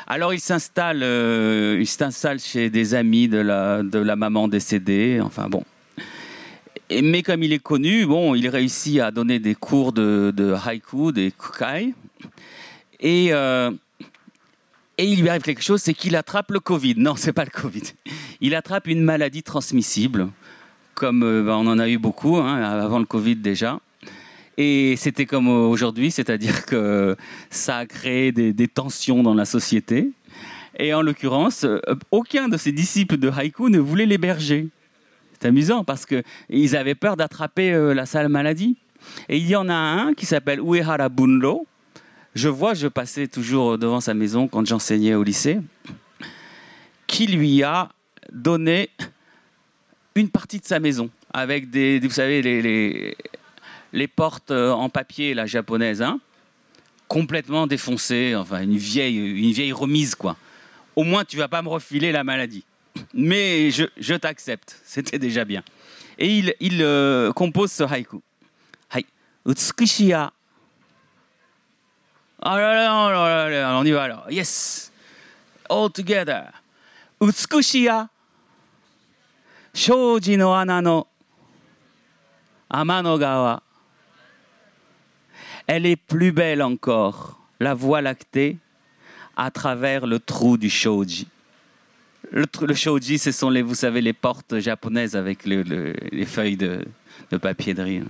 [0.06, 5.20] Alors il s'installe, euh, il s'installe chez des amis de la, de la maman décédée.
[5.22, 5.64] Enfin bon.
[6.90, 10.52] Et, mais comme il est connu, bon, il réussit à donner des cours de, de
[10.52, 11.94] haïku, des kukai.
[13.00, 13.70] Et, euh,
[14.98, 16.96] et il lui arrive quelque chose, c'est qu'il attrape le Covid.
[16.98, 17.82] Non, c'est pas le Covid.
[18.42, 20.28] Il attrape une maladie transmissible,
[20.94, 23.80] comme euh, bah, on en a eu beaucoup hein, avant le Covid déjà.
[24.56, 27.16] Et c'était comme aujourd'hui, c'est-à-dire que
[27.50, 30.12] ça a créé des, tensions dans la société.
[30.78, 31.80] Et en l'occurrence, euh,
[32.10, 34.68] aucun de ses disciples de haïku ne voulait l'héberger.
[35.32, 38.76] C'est amusant parce qu'ils avaient peur d'attraper euh, la sale maladie.
[39.28, 41.66] Et il y en a un qui s'appelle Uehara Bunro.
[42.34, 45.60] Je vois, je passais toujours devant sa maison quand j'enseignais au lycée,
[47.06, 47.90] qui lui a
[48.32, 48.90] donné
[50.14, 53.16] une partie de sa maison avec des, vous savez, les,
[53.92, 56.20] les portes euh, en papier, la japonaise, hein,
[57.08, 60.36] complètement défoncées, enfin une vieille, une vieille remise, quoi.
[60.96, 62.64] Au moins, tu vas pas me refiler la maladie.
[63.12, 65.64] Mais je, je t'accepte, c'était déjà bien.
[66.18, 68.22] Et il, il euh, compose ce haïku.
[68.94, 69.04] Hai,
[69.44, 70.32] utsukushiya.
[72.46, 74.30] Oh là là, oh là là, on y va alors.
[74.30, 74.92] Yes.
[75.68, 76.52] All together.
[77.20, 78.08] Utsukushiya.
[79.74, 81.06] Shoji no ana no
[82.70, 83.60] Amano gawa.
[85.66, 88.58] Elle est plus belle encore, la voie lactée,
[89.36, 91.26] à travers le trou du shoji.
[92.32, 96.84] Le, shoji, ce sont les, vous savez, les portes japonaises avec les feuilles de,
[97.40, 98.02] papier de riz.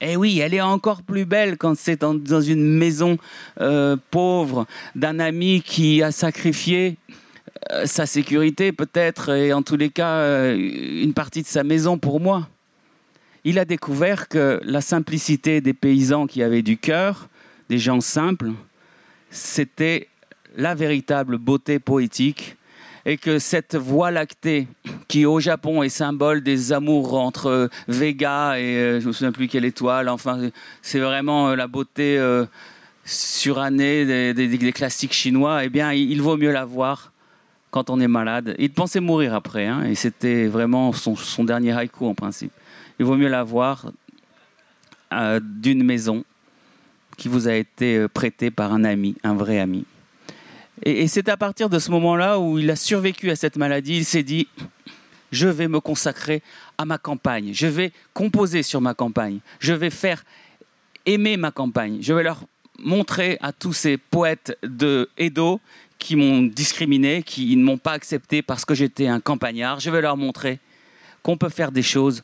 [0.00, 3.18] Eh oui, elle est encore plus belle quand c'est dans, une maison
[3.60, 6.96] euh, pauvre d'un ami qui a sacrifié
[7.84, 12.20] sa sécurité peut-être et en tous les cas euh, une partie de sa maison pour
[12.20, 12.48] moi.
[13.44, 17.28] Il a découvert que la simplicité des paysans qui avaient du cœur,
[17.68, 18.50] des gens simples,
[19.30, 20.08] c'était
[20.56, 22.56] la véritable beauté poétique
[23.08, 24.68] et que cette voie lactée
[25.08, 29.48] qui au Japon est symbole des amours entre Vega et euh, je me souviens plus
[29.48, 30.50] quelle étoile, enfin
[30.82, 32.44] c'est vraiment euh, la beauté euh,
[33.04, 37.12] surannée des, classiques chinois, eh bien il, vaut mieux la voir
[37.70, 38.54] quand on est malade.
[38.58, 42.52] Il pensait mourir après, hein, et c'était vraiment son dernier haïku en principe.
[42.98, 43.92] Il vaut mieux l'avoir
[45.12, 46.24] euh, d'une maison
[47.16, 49.84] qui vous a été euh, prêtée par un ami, un vrai ami.
[50.82, 54.04] Et, c'est à partir de ce moment-là où il a survécu à cette maladie, il
[54.04, 54.46] s'est dit,
[55.32, 56.42] je vais me consacrer
[56.76, 60.24] à ma campagne, je vais composer sur ma campagne, je vais faire
[61.06, 62.44] aimer ma campagne, je vais leur
[62.78, 65.60] montrer à tous ces poètes de Edo
[65.98, 70.00] qui m'ont discriminé, qui ne m'ont pas accepté parce que j'étais un campagnard, je vais
[70.00, 70.58] leur montrer
[71.22, 72.22] qu'on peut faire des choses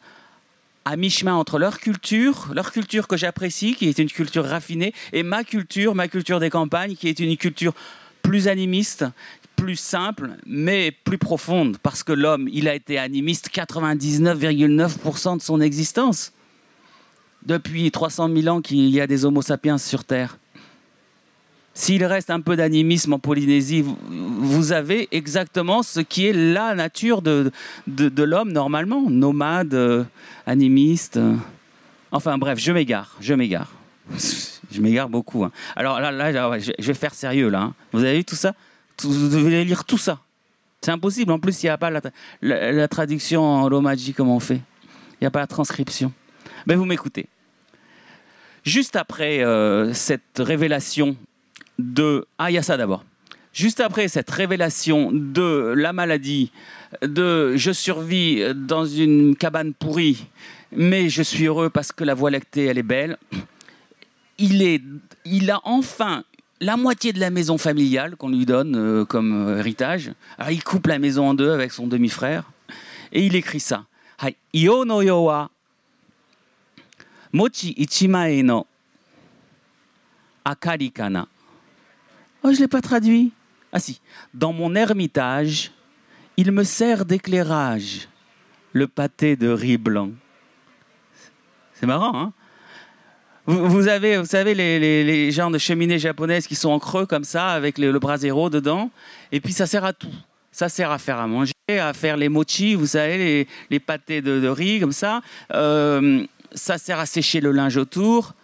[0.84, 5.22] à mi-chemin entre leur culture, leur culture que j'apprécie, qui est une culture raffinée, et
[5.22, 7.72] ma culture, ma culture des campagnes, qui est une culture
[8.22, 9.04] plus animiste,
[9.56, 15.60] plus simple, mais plus profonde, parce que l'homme, il a été animiste 99,9% de son
[15.60, 16.32] existence.
[17.46, 20.38] Depuis 300 000 ans qu'il y a des Homo sapiens sur Terre.
[21.76, 27.20] S'il reste un peu d'animisme en Polynésie, vous avez exactement ce qui est la nature
[27.20, 27.50] de,
[27.88, 30.04] de, l'homme normalement, nomade, euh,
[30.46, 31.18] animiste.
[32.12, 33.72] Enfin bref, je m'égare, je m'égare.
[34.70, 35.42] je m'égare beaucoup.
[35.42, 35.50] Hein.
[35.74, 37.62] Alors là, là, je vais faire sérieux là.
[37.62, 37.74] Hein.
[37.92, 38.54] Vous avez vu tout ça?
[39.02, 40.20] Vous devez lire tout ça.
[40.80, 41.32] C'est impossible.
[41.32, 42.00] En plus, il n'y a pas la,
[42.40, 44.60] la, traduction en romaji comme on fait?
[45.12, 46.12] Il n'y a pas la transcription.
[46.66, 47.26] Mais vous m'écoutez.
[48.62, 51.16] Juste après euh, cette révélation
[51.78, 52.26] de...
[52.38, 53.04] Ah, il y ça d'abord.
[53.52, 56.50] Juste après cette révélation de la maladie,
[57.02, 60.26] de je survis dans une cabane pourrie,
[60.72, 63.16] mais je suis heureux parce que la voie lactée, elle est belle,
[64.38, 66.24] il, a enfin
[66.60, 70.12] la moitié de la maison familiale qu'on lui donne euh, comme héritage.
[70.38, 72.50] Alors, il coupe la maison en deux avec son demi-frère
[73.12, 73.84] et il écrit ça.
[74.52, 75.50] Io no yo wa
[77.32, 78.66] mochi ichimae no
[80.44, 81.26] akari kana.
[82.44, 83.32] Oh, je ne l'ai pas traduit.
[83.72, 84.00] Ah si.
[84.34, 85.72] Dans mon ermitage,
[86.36, 87.06] il me sert
[93.46, 97.06] Vous, vous avez, vous savez, les, les, les de cheminées japonaises qui sont en creux
[97.06, 98.90] comme ça, avec le, le brasero dedans.
[99.32, 100.14] Et puis ça sert à tout.
[100.52, 104.20] Ça sert à faire à manger, à faire les mochi, vous savez, les, les pâtés
[104.20, 105.22] de, de riz comme ça.
[105.52, 108.34] Euh, ça sert à sécher le linge autour.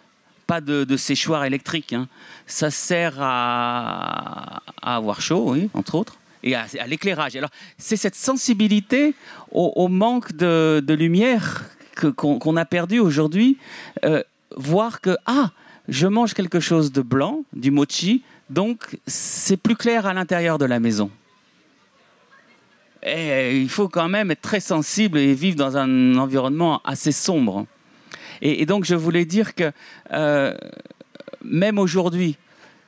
[0.51, 1.93] Pas de, séchoir électrique.
[1.93, 2.09] hein.
[2.45, 6.17] Ça sert à, à avoir chaud, oui, entre autres.
[6.43, 7.37] Et à, l'éclairage.
[7.37, 9.13] Alors, c'est cette sensibilité
[9.53, 11.63] au, manque de, lumière
[12.17, 13.59] qu'on a perdu aujourd'hui.
[14.03, 14.23] Euh,
[14.57, 15.51] voir que, ah,
[15.87, 20.65] je mange quelque chose de blanc, du mochi, donc c'est plus clair à l'intérieur de
[20.65, 21.11] la maison.
[23.03, 27.67] Et il faut quand même être très sensible et vivre dans un environnement assez sombre.
[28.41, 29.71] Et, donc je voulais dire que
[30.11, 30.55] euh,
[31.43, 32.37] même aujourd'hui,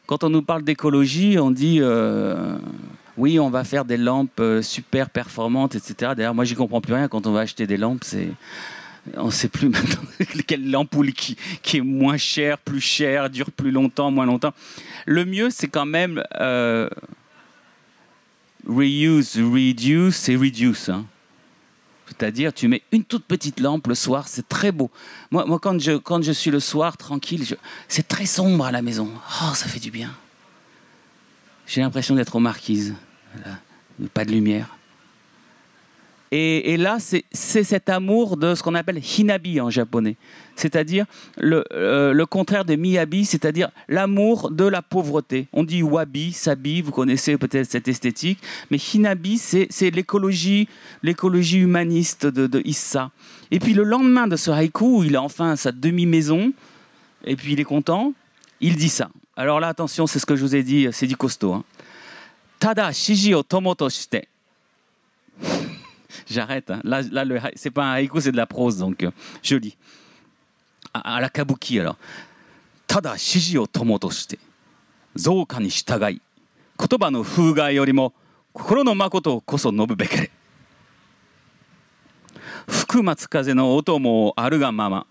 [0.07, 2.57] quand on nous parle d'écologie, on dit euh,
[3.17, 6.13] oui, on va faire des lampes euh, super performantes, etc.
[6.15, 8.03] D'ailleurs, moi, j'y comprends plus rien quand on va acheter des lampes.
[9.15, 10.01] On ne sait plus maintenant
[10.47, 11.37] quelle ampoule qui,
[11.73, 14.53] est moins chère, plus chère, dure plus longtemps, moins longtemps.
[15.05, 16.23] Le mieux, c'est quand même
[18.67, 20.89] reuse, reduce et reduce.
[20.89, 21.05] hein.
[22.17, 24.91] C'est-à-dire, tu mets une toute petite lampe le soir, c'est très beau.
[25.31, 27.43] Moi, quand, je, suis le soir tranquille,
[27.87, 29.09] c'est très sombre à la maison.
[29.41, 30.13] Oh, ça fait du bien.
[31.65, 32.93] J'ai l'impression d'être aux marquises.
[34.13, 34.77] Pas de lumière.
[36.35, 40.15] Et, là, c'est cet amour de ce qu'on appelle hinabi en japonais.
[40.55, 41.05] C'est-à-dire
[41.37, 45.47] le, euh, le contraire de miyabi, c'est-à-dire l'amour de la pauvreté.
[45.53, 48.39] On dit wabi, sabi, vous connaissez peut-être cette esthétique,
[48.71, 50.67] mais hinabi, c'est l'écologie,
[51.03, 53.11] l'écologie humaniste de, Issa.
[53.51, 56.51] Et puis le lendemain de ce haïku, où il a enfin sa demi-maison,
[57.25, 58.11] et puis il est content,
[58.59, 59.09] il dit ça.
[59.37, 61.53] Alors là, attention, c'est ce que je vous ai dit, c'est du costaud.
[61.53, 61.63] hein.
[62.57, 64.32] Tada shiji o tomo to shite.
[66.29, 66.71] J'arrête.
[66.71, 66.81] hein.
[66.83, 69.11] Là, là le, c'est pas un haïku, c'est de la prose, donc euh,
[69.41, 69.75] je lis.
[70.93, 71.97] À, à la kabuki, alors.
[72.87, 74.37] Tada shiji o tomo to shite.
[75.17, 76.19] Zouka ni shitagai.
[76.77, 78.11] Kotoba no fugai yorimo,
[78.53, 80.29] kokoro no makoto koso nobu bekere.
[82.67, 85.05] 吹く松風の音もあるがまま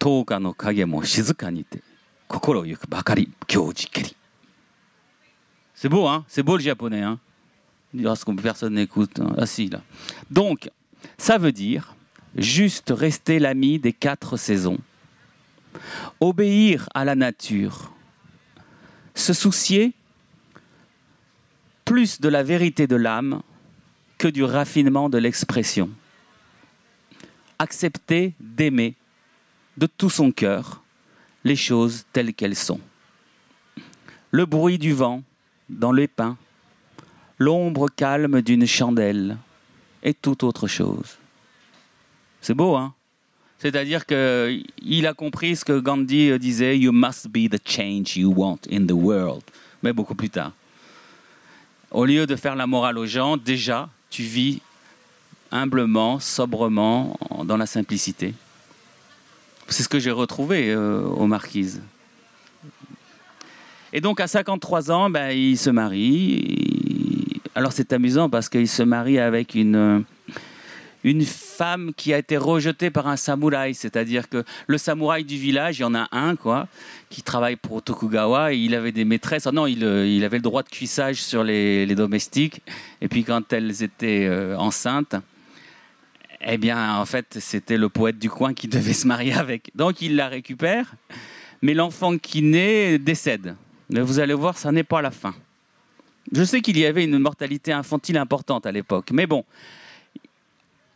[0.00, 1.82] 10日の影も静かにて
[2.28, 4.16] 心ゆくばかり行事けり
[5.74, 7.18] C'est beau, hein C'est beau le japonais, hein
[7.94, 9.20] Lorsqu'on personne n'écoute.
[9.20, 9.34] hein.
[9.36, 9.82] Ah si, là.
[10.30, 10.70] Donc,
[11.18, 11.94] ça veut dire
[12.36, 14.78] juste rester l'ami des quatre saisons,
[16.20, 17.92] obéir à la nature,
[19.14, 19.92] se soucier
[21.84, 23.42] plus de la vérité de l'âme
[24.16, 25.90] que du raffinement de l'expression.
[27.58, 28.94] Accepter d'aimer
[29.76, 30.82] de tout son cœur
[31.44, 32.80] les choses telles qu'elles sont.
[34.30, 35.22] Le bruit du vent
[35.68, 36.38] dans les pins,
[37.42, 39.36] l'ombre calme d'une chandelle
[40.02, 41.18] et toute autre chose.
[42.40, 42.94] C'est beau, hein?
[43.58, 48.58] C'est-à-dire qu'il a compris ce que Gandhi disait You must be the change you want
[48.70, 49.42] in the world.
[49.82, 50.52] Mais beaucoup plus tard.
[51.92, 54.60] Au lieu de faire la morale aux gens, déjà, tu vis
[55.52, 58.34] humblement, sobrement, en- dans la simplicité.
[59.68, 61.82] C'est ce que j'ai retrouvé euh, aux Marquises.
[63.92, 66.81] Et donc, à 53 ans, ben, il se marie.
[67.54, 70.00] Alors, c'est amusant parce qu'il se marie avec une, euh,
[71.04, 73.74] une femme qui a été rejetée par un samouraï.
[73.74, 76.66] C'est-à-dire que le samouraï du village, il y en a un, quoi,
[77.10, 78.54] qui travaille pour Tokugawa.
[78.54, 79.46] Et il avait des maîtresses.
[79.46, 82.62] Ah non, il, euh, il avait le droit de cuissage sur les, les domestiques.
[83.02, 85.16] Et puis, quand elles étaient euh, enceintes,
[86.44, 89.70] eh bien, en fait, c'était le poète du coin qui devait se marier avec.
[89.74, 90.94] Donc, il la récupère,
[91.60, 93.56] mais l'enfant qui naît décède.
[93.90, 95.34] Mais vous allez voir, ça n'est pas la fin.
[96.30, 99.44] Je sais qu'il y avait une mortalité infantile importante à l'époque, mais bon,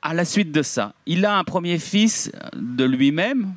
[0.03, 3.55] à la suite de ça, il a un premier fils de lui-même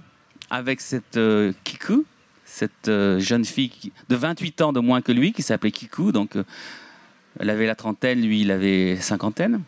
[0.49, 2.05] avec cette euh, Kiku,
[2.43, 6.35] cette euh, jeune fille de 28 ans de moins que lui, qui s'appelait Kiku, donc
[6.35, 6.43] euh,
[7.39, 9.61] elle avait la trentaine, lui il avait cinquantaine.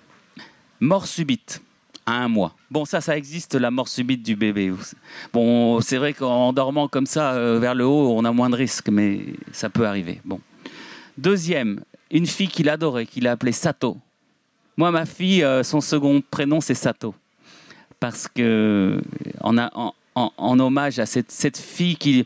[0.79, 1.61] Mort subite
[2.07, 2.55] à un mois.
[2.71, 4.73] Bon, ça, ça existe, la mort subite du bébé.
[5.31, 8.89] Bon, c'est vrai qu'en dormant comme ça vers le haut, on a moins de risques,
[8.89, 9.21] mais
[9.51, 10.19] ça peut arriver.
[10.25, 10.39] Bon.
[11.19, 13.97] Deuxième, une fille qu'il adorait, qu'il a appelée Sato.
[14.77, 17.13] Moi, ma fille, euh, son second prénom, c'est Sato.
[17.99, 19.01] Parce que,
[19.43, 22.25] a- en- en- hommage à cette, cette fille qui,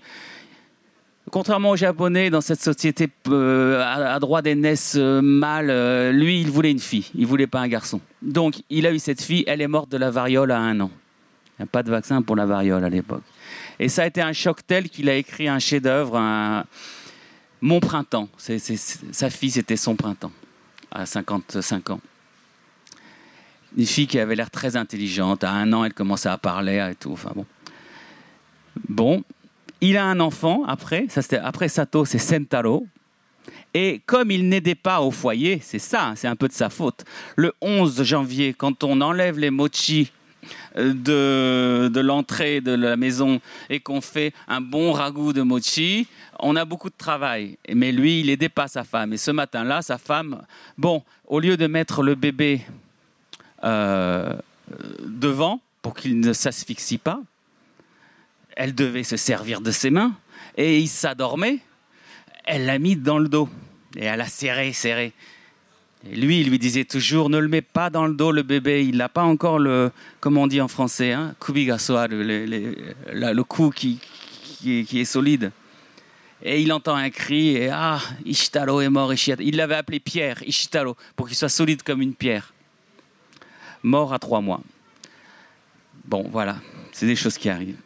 [1.32, 6.50] contrairement aux Japonais, dans cette société euh, à, droit d'aînesse euh, mâle, euh, lui, il
[6.50, 7.10] voulait une fille.
[7.16, 8.00] Il voulait pas un garçon.
[8.22, 9.44] Donc, il a eu cette fille.
[9.48, 10.92] Elle est morte de la variole à un an.
[11.58, 13.24] Il n'y a pas de vaccin pour la variole à l'époque.
[13.80, 16.66] Et ça a été un choc tel qu'il a écrit un chef-d'œuvre, un...
[17.62, 18.30] Mon printemps.
[18.38, 20.32] Sa fille, c'était son printemps,
[20.92, 22.02] à 55 ans.
[23.78, 25.44] Une fille qui avait l'air très intelligente.
[25.44, 27.12] À un an, elle commençait à parler et tout.
[27.12, 27.46] Enfin bon.
[28.88, 29.24] Bon.
[29.82, 32.88] Il a un enfant après, ça après Sato, c'est Sentaro.
[33.74, 37.04] Et comme il n'aidait pas au foyer, c'est ça, c'est un peu de sa faute.
[37.36, 40.12] Le 11 janvier, quand on enlève les mochi
[40.76, 46.08] de, de l'entrée de la maison et qu'on fait un bon ragoût de mochi,
[46.40, 47.58] on a beaucoup de travail.
[47.74, 49.14] Mais lui, il n'aidait pas sa femme.
[49.14, 50.42] Et ce matin-là, sa femme,
[50.78, 52.62] bon, au lieu de mettre le bébé
[53.64, 54.34] euh,
[55.04, 57.22] devant pour qu'il ne s'asphyxie pas,
[58.56, 60.14] elle devait se servir de ses mains
[60.58, 61.60] et il s'adormait.
[62.46, 63.50] Elle l'a mis dans le dos
[63.96, 65.14] et elle a serré, serré.
[66.12, 68.86] Lui, il lui disait toujours ne le mets pas dans le dos, le bébé.
[68.86, 74.00] Il n'a pas encore le, comme on dit en français, hein, le, le, cou qui,
[74.66, 75.52] est, solide.
[76.44, 79.14] Et il entend un cri et ah, Ishitaro est mort.
[79.14, 82.54] Il l'avait appelé Pierre, Ishitaro, pour qu'il soit solide comme une pierre.
[83.82, 84.62] Mort à trois mois.
[86.06, 86.58] Bon, voilà,
[86.92, 87.80] c'est des choses qui arrivent.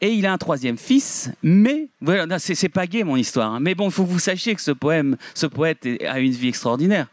[0.00, 3.54] Et il a un troisième fils, mais voilà, c'est pas gay mon histoire.
[3.54, 3.60] Hein.
[3.60, 6.48] mais bon, il faut que vous sachiez que ce poème, ce poète a une vie
[6.48, 7.06] extraordinaire.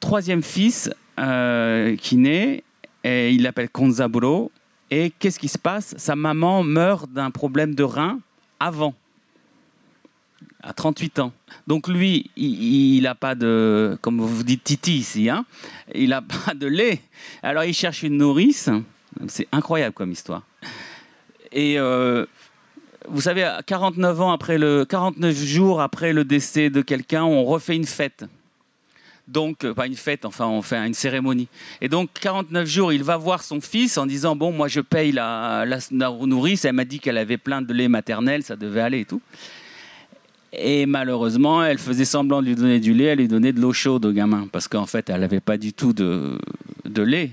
[0.00, 2.62] Troisième fils euh, qui naît,
[3.04, 4.50] et il l'appelle Konzaburo.
[4.90, 5.94] Et qu'est-ce qui se passe?
[5.98, 8.20] Sa maman meurt d'un problème de rein
[8.58, 8.94] avant,
[10.62, 11.32] à 38 ans.
[11.66, 15.44] Donc lui, il n'a pas de, comme vous dites Titi ici, hein,
[15.94, 17.00] il n'a pas de lait.
[17.42, 18.70] Alors il cherche une nourrice.
[19.26, 20.42] C'est incroyable comme histoire.
[21.52, 22.26] Et euh,
[23.08, 27.76] vous savez, 49 ans après le, 49 jours après le décès de quelqu'un, on refait
[27.76, 28.24] une fête.
[29.26, 31.48] Donc, euh, pas une fête, enfin, on fait une cérémonie.
[31.82, 35.12] Et donc, 49 jours, il va voir son fils en disant Bon, moi, je paye
[35.12, 35.78] la, la,
[36.22, 36.64] nourrice.
[36.64, 39.20] Elle m'a dit qu'elle avait plein de lait maternel, ça devait aller et tout.
[40.54, 43.74] Et malheureusement, elle faisait semblant de lui donner du lait, elle lui donnait de l'eau
[43.74, 46.38] chaude au gamin, parce qu'en fait, elle n'avait pas du tout de,
[46.86, 47.32] de lait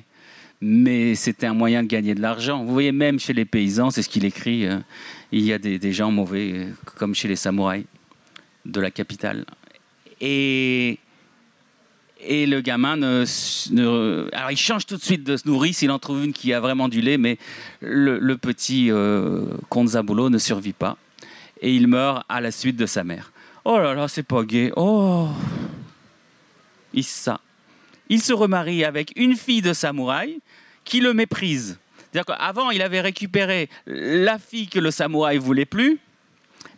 [0.62, 2.64] mais c'était un moyen de gagner de l'argent.
[2.64, 4.80] Vous voyez, même chez les paysans, c'est ce qu'il écrit, euh,
[5.32, 6.66] il y a des, gens mauvais, euh,
[6.97, 7.86] comme chez les samouraïs
[8.66, 9.45] de la capitale.
[10.22, 10.97] Et,
[12.22, 16.24] et le gamin, ne, alors il change tout de suite de nourrice, il en trouve
[16.24, 17.38] une qui a vraiment du lait, mais
[17.82, 19.45] le, petit euh,
[19.76, 20.97] ne survit pas.
[21.62, 23.32] Et il meurt à la suite de sa mère.
[23.66, 24.72] Oh là là, c'est pas gay.
[24.76, 25.30] Oh
[26.93, 27.39] Issa
[28.10, 30.39] il se remarie avec une fille de samouraï
[30.84, 31.80] qui le méprise.
[32.12, 35.99] C'est-à-dire il avait récupéré la fille que le samouraï voulait plus,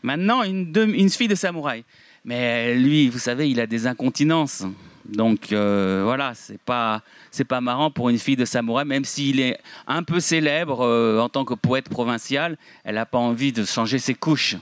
[0.02, 1.84] maintenant une, une fille de samouraï.
[2.26, 4.64] Mais lui, vous savez, il a des incontinences.
[5.08, 7.02] Donc euh, voilà, c'est pas
[7.32, 9.58] c'est pas marrant pour une fille de samouraï, même s'il est
[9.88, 14.00] un peu célèbre euh, en tant que poète provincial, elle n'a pas envie de changer
[14.00, 14.58] ses couches.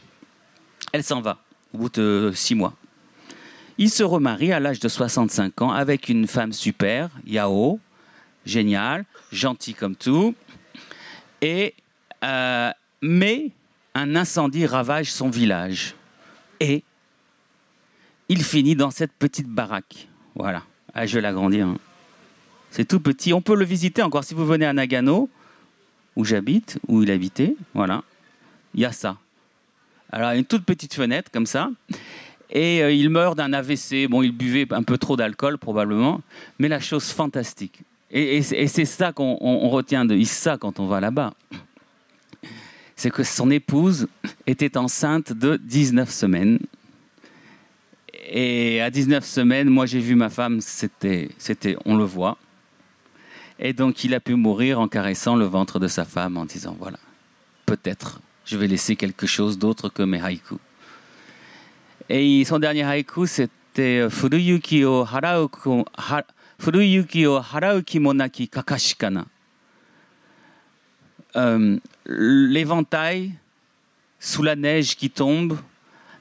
[0.92, 1.40] Elle s'en va
[1.74, 2.74] au bout de six mois.
[3.78, 7.80] Il se remarie à l'âge de 65 ans avec une femme super, Yao,
[8.46, 10.34] géniale, gentille comme tout.
[11.42, 11.74] Et,
[12.24, 12.72] euh,
[13.02, 13.52] mais
[13.94, 15.96] un incendie ravage son village.
[16.60, 16.84] Et
[18.30, 20.08] il finit dans cette petite baraque.
[20.36, 20.64] Voilà.
[20.94, 21.68] Ah, je vais l'agrandir.
[21.68, 21.78] Hein.
[22.72, 23.34] C'est tout petit.
[23.34, 25.30] On peut le visiter encore si vous venez à Nagano,
[26.16, 27.56] où j'habite, où il habitait.
[27.74, 28.04] Voilà.
[28.74, 29.18] Il y a ça.
[30.12, 31.70] Alors, une toute petite fenêtre comme ça.
[32.50, 34.08] Et euh, il meurt d'un AVC.
[34.10, 36.22] Bon, il buvait un peu trop d'alcool probablement,
[36.60, 37.82] mais la chose fantastique.
[38.12, 41.34] Et, c'est ça qu'on retient de Issa quand on va là-bas.
[42.96, 44.08] C'est que son épouse
[44.48, 46.60] était enceinte de 19 semaines.
[48.30, 52.38] Et à 19 semaines, moi j'ai vu ma femme, c'était, c'était, on le voit.
[53.60, 56.76] Et donc il a pu mourir en caressant le ventre de sa femme en disant
[56.80, 57.00] voilà,
[57.66, 60.58] peut-être je vais laisser quelque chose d'autre que mes haïkus.
[62.10, 65.50] Et son dernier haïku, c'était euh, Furuyuki o harau,
[66.60, 67.26] Furuyuki
[68.52, 69.26] kakashikana.
[71.36, 73.34] Euh, L'éventail
[74.20, 75.58] sous la neige qui tombe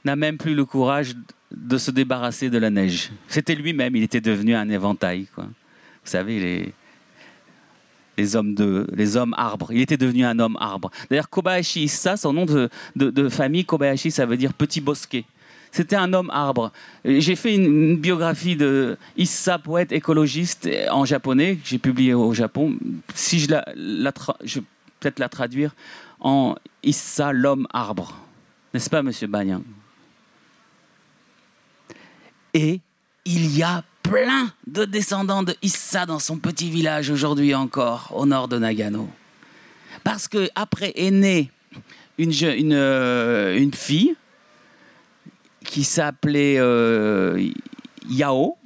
[0.03, 1.15] n'a même plus le courage
[1.51, 3.11] de se débarrasser de la neige.
[3.27, 5.27] C'était lui-même, il était devenu un éventail.
[5.33, 5.45] Quoi.
[5.45, 6.73] Vous savez,
[8.17, 9.71] les, hommes de, les hommes arbres.
[9.71, 10.91] Il était devenu un homme arbre.
[11.09, 15.25] D'ailleurs, Kobayashi Issa, son nom de, de, famille, Kobayashi, ça veut dire petit bosquet.
[15.75, 16.71] C'était un homme arbre.
[17.03, 22.77] J'ai fait une, biographie de Issa, poète écologiste en japonais, que j'ai publié au Japon.
[23.13, 24.63] Si je la, vais
[25.01, 25.75] peut-être la traduire
[26.21, 28.17] en Issa, l'homme arbre.
[28.73, 29.63] N'est-ce pas, monsieur Banyan
[32.53, 32.79] Et
[33.25, 38.25] il y a plein de descendants de Issa dans son petit village aujourd'hui encore, au
[38.25, 39.09] nord de Nagano.
[40.05, 41.51] Parce que après est née
[42.17, 42.31] une,
[42.71, 44.15] euh, une fille
[45.65, 47.49] qui s'appelait euh,
[48.07, 48.57] Yao.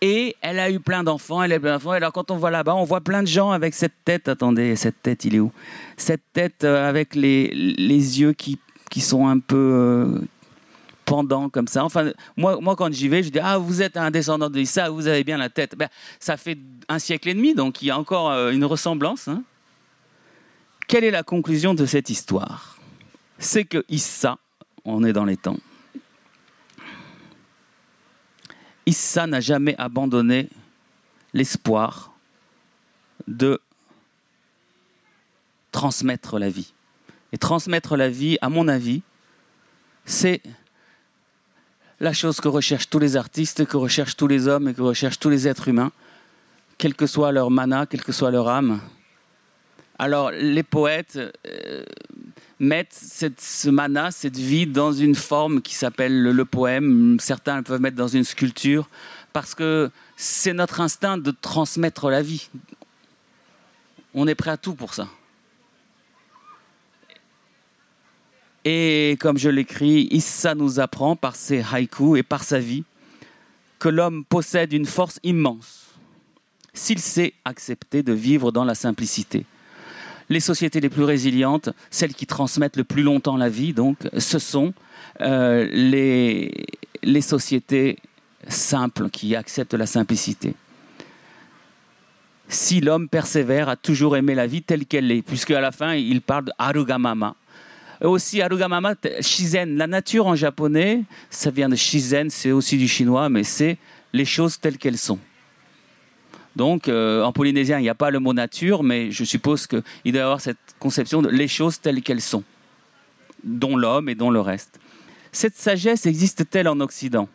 [0.00, 1.90] Et elle a eu plein d'enfants, elle a eu plein d'enfants.
[1.90, 4.28] Alors quand on voit là-bas, on voit plein de gens avec cette tête.
[4.28, 5.50] Attendez, cette tête, il est où?
[5.96, 8.58] Cette tête euh, avec les, les yeux qui,
[8.90, 10.20] qui sont un peu euh,
[11.04, 11.84] pendants comme ça.
[11.84, 14.88] Enfin, moi, moi quand j'y vais, je dis ah vous êtes un descendant de Issa,
[14.88, 15.74] vous avez bien la tête.
[15.76, 15.88] Ben,
[16.20, 19.26] ça fait un siècle et demi, donc il y a encore euh, une ressemblance.
[19.26, 19.42] hein.
[20.86, 22.78] Quelle est la conclusion de cette histoire?
[23.38, 24.38] C'est que Issa,
[24.94, 25.58] on est dans les temps,
[28.86, 30.48] Issa n'a jamais abandonné
[31.34, 32.14] l'espoir
[33.26, 33.60] de
[35.72, 36.72] transmettre la vie.
[37.32, 39.02] Et transmettre la vie, à mon avis,
[40.06, 40.40] c'est
[42.00, 45.18] la chose que recherchent tous les artistes, que recherchent tous les hommes et que recherchent
[45.18, 45.92] tous les êtres humains,
[46.78, 48.80] quel que soit leur mana, quelle que soit leur âme.
[49.98, 51.84] Alors, les poètes euh,
[52.60, 57.18] cette, ce mana, cette vie, dans une forme qui s'appelle le, poème.
[57.20, 58.88] Certains peuvent mettre dans une sculpture,
[59.32, 62.48] parce que c'est notre instinct de transmettre la vie.
[64.14, 65.08] On est prêt à tout pour ça.
[68.64, 72.84] Et comme je l'écris, Issa nous apprend par ses haïkus et par sa vie
[73.78, 75.86] que l'homme possède une force immense
[76.74, 79.46] s'il sait accepter de vivre dans la simplicité.
[80.30, 84.38] Les sociétés les plus résilientes, celles qui transmettent le plus longtemps la vie, donc, ce
[84.38, 84.74] sont
[85.20, 87.98] euh, les, sociétés
[88.46, 90.54] simples qui acceptent la simplicité.
[92.48, 95.94] Si l'homme persévère à toujours aimer la vie telle qu'elle est, puisque à la fin
[95.94, 97.34] il parle de Arugamama.
[98.00, 103.28] Aussi Arugamama, Shizen, la nature en japonais, ça vient de Shizen, c'est aussi du chinois,
[103.28, 103.76] mais c'est
[104.12, 105.18] les choses telles qu'elles sont.
[106.56, 109.82] Donc, euh, en polynésien, il n'y a pas le mot nature, mais je suppose qu'il
[110.06, 112.42] doit y avoir cette conception de les choses telles qu'elles sont,
[113.44, 114.80] dont l'homme et dont le reste.
[115.32, 117.28] Cette sagesse existe-t-elle en Occident?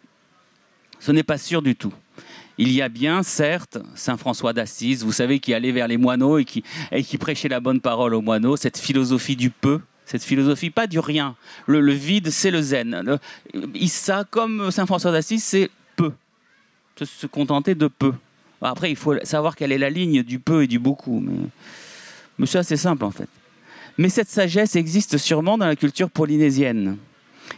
[1.00, 1.94] Ce n'est pas sûr du tout.
[2.58, 6.38] Il y a bien, certes, Saint François d'Assise, vous savez, qui allait vers les moineaux
[6.38, 10.86] et qui, prêchait la bonne parole aux moineaux, cette philosophie du peu, cette philosophie pas
[10.86, 11.36] du rien.
[11.66, 13.02] Le, vide, c'est le zen.
[13.04, 13.20] Le-
[13.74, 16.12] Issa, comme Saint François d'Assise, c'est peu.
[17.02, 18.14] Se contenter de peu.
[18.64, 21.20] Après, il faut savoir quelle est la ligne du peu et du beaucoup.
[21.20, 21.48] Mais,
[22.38, 23.30] mais c'est assez simple, en fait.
[23.98, 26.98] Mais cette sagesse existe sûrement dans la culture polynésienne,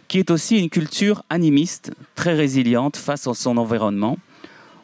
[0.08, 4.18] qui est aussi une culture animiste, très résiliente face à son environnement,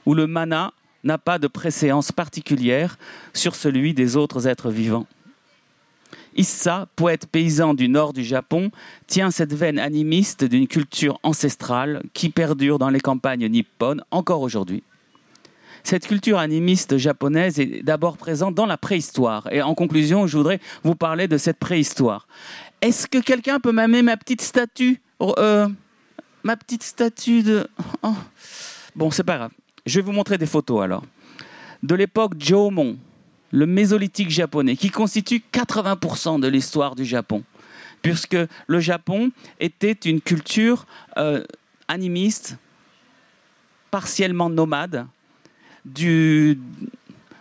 [0.06, 2.98] où le mana n'a pas de préséance particulière
[3.34, 5.08] sur celui des autres êtres vivants.
[6.38, 8.72] Issa, poète paysan du nord du Japon,
[9.08, 14.84] tient cette veine animiste d'une culture ancestrale qui perdure dans les campagnes nippones encore aujourd'hui.
[15.84, 19.48] Cette culture animiste japonaise est d'abord présente dans la préhistoire.
[19.52, 22.28] Et en conclusion, je voudrais vous parler de cette préhistoire.
[22.82, 25.02] Est-ce que quelqu'un peut m'amener ma petite statue?
[25.22, 25.68] Euh,
[26.44, 27.68] Ma petite statue de...
[28.04, 28.16] Oh.
[28.96, 29.52] Bon, c'est pas grave.
[29.86, 31.04] Je vais vous montrer des photos alors.
[31.84, 32.98] De l'époque Jomon,
[33.52, 37.44] le mésolithique japonais, qui constitue 80% de l'histoire du Japon.
[38.02, 40.86] Puisque le Japon était une culture
[41.18, 41.44] euh,
[41.88, 42.58] animiste,
[43.92, 45.06] partiellement nomade,
[45.86, 46.58] de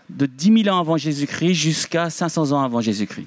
[0.09, 3.27] 10 000 ans avant Jésus-Christ jusqu'à 500 ans avant Jésus-Christ.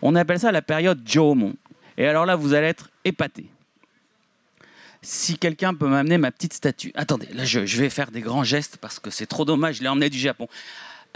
[0.00, 1.54] On appelle ça la période Jomon.
[1.96, 3.46] Et alors là, vous allez être épatés.
[5.02, 6.92] Si quelqu'un peut m'amener ma petite statue.
[6.94, 9.88] Attendez, là, je, vais faire des grands gestes parce que c'est trop dommage, je l'ai
[9.88, 10.48] emmené du Japon.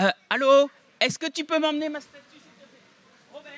[0.00, 0.68] Euh, allô?
[1.00, 2.80] Est-ce que tu peux m'emmener ma statue, s'il te plaît?
[3.32, 3.52] Robert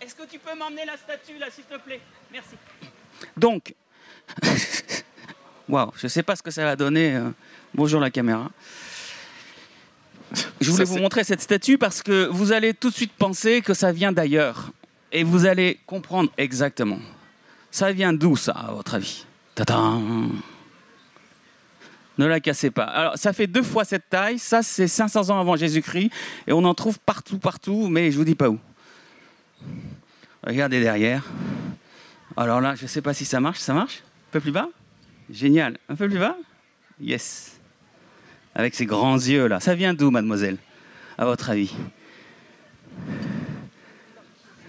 [0.00, 2.00] Est-ce que tu peux m'emmener la statue, là, s'il te plaît?
[2.32, 2.56] Merci.
[3.36, 3.74] Donc,
[5.68, 7.14] waouh, je ne sais pas ce que ça va donner.
[7.14, 7.30] euh,
[7.74, 8.50] Bonjour la caméra.
[10.60, 13.60] Je voulais Ça, vous montrer cette statue parce que vous allez tout de suite penser
[13.62, 14.70] que ça vient d'ailleurs.
[15.12, 16.98] Et vous allez comprendre exactement.
[17.70, 19.26] Ça vient d'où, ça, à votre avis?
[19.54, 20.32] Tadam
[22.18, 22.84] Ne la cassez pas.
[22.84, 24.38] Alors, ça fait deux fois cette taille.
[24.38, 26.10] Ça, c'est 500 ans avant Jésus-Christ.
[26.46, 28.58] Et on en trouve partout, partout, mais je vous dis pas où.
[30.44, 31.24] Regardez derrière.
[32.36, 33.58] Alors là, je ne sais pas si ça marche.
[33.58, 34.02] Ça marche?
[34.30, 34.68] Un peu plus bas?
[35.30, 35.78] Génial.
[35.88, 36.36] Un peu plus bas?
[37.00, 37.51] Yes.
[38.54, 39.60] Avec ses grands yeux là.
[39.60, 40.56] Ça vient d'où, mademoiselle?
[41.18, 41.72] À votre avis?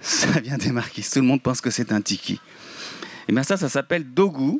[0.01, 1.09] Ça vient des marquises.
[1.09, 2.39] Tout le monde pense que c'est un tiki.
[3.27, 4.59] Et bien ça, ça s'appelle dogu.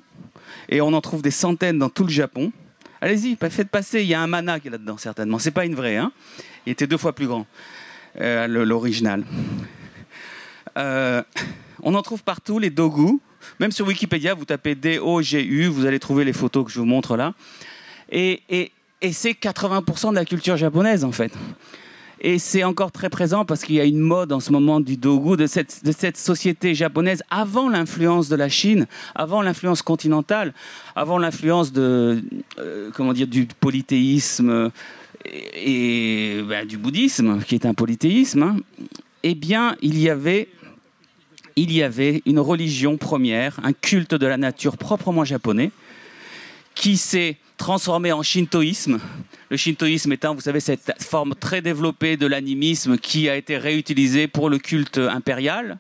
[0.70, 2.52] Et on en trouve des centaines dans tout le Japon.
[3.02, 4.02] Allez-y, faites passer.
[4.02, 5.40] Il y a un mana qui est là-dedans, certainement.
[5.40, 5.98] C'est pas une vraie.
[5.98, 6.12] Hein
[6.66, 7.46] Il était deux fois plus grand,
[8.22, 9.26] euh, l'original.
[10.78, 11.22] Euh,
[11.82, 13.20] on en trouve partout, les dogu.
[13.60, 17.18] Même sur Wikipédia, vous tapez D-O-G-U, vous allez trouver les photos que je vous montre
[17.18, 17.34] là.
[18.10, 18.72] Et, et-
[19.04, 21.34] et c'est 80% de la culture japonaise, en fait.
[22.22, 24.96] Et c'est encore très présent parce qu'il y a une mode en ce moment du
[24.96, 30.54] dogu, de cette, de cette société japonaise avant l'influence de la Chine, avant l'influence continentale,
[30.96, 32.22] avant l'influence euh,
[33.28, 34.72] du polythéisme
[35.54, 38.44] et, ben, du bouddhisme, qui est un polythéisme.
[38.44, 38.56] Hein.
[39.24, 40.48] Eh bien, il y avait
[41.56, 45.72] il y avait une religion première, un culte de la nature proprement japonais,
[46.74, 49.00] qui s'est transformé en shintoïsme.
[49.50, 54.28] Le shintoïsme étant, vous savez, cette forme très développée de l'animisme qui a été réutilisée
[54.28, 55.78] pour le culte impérial.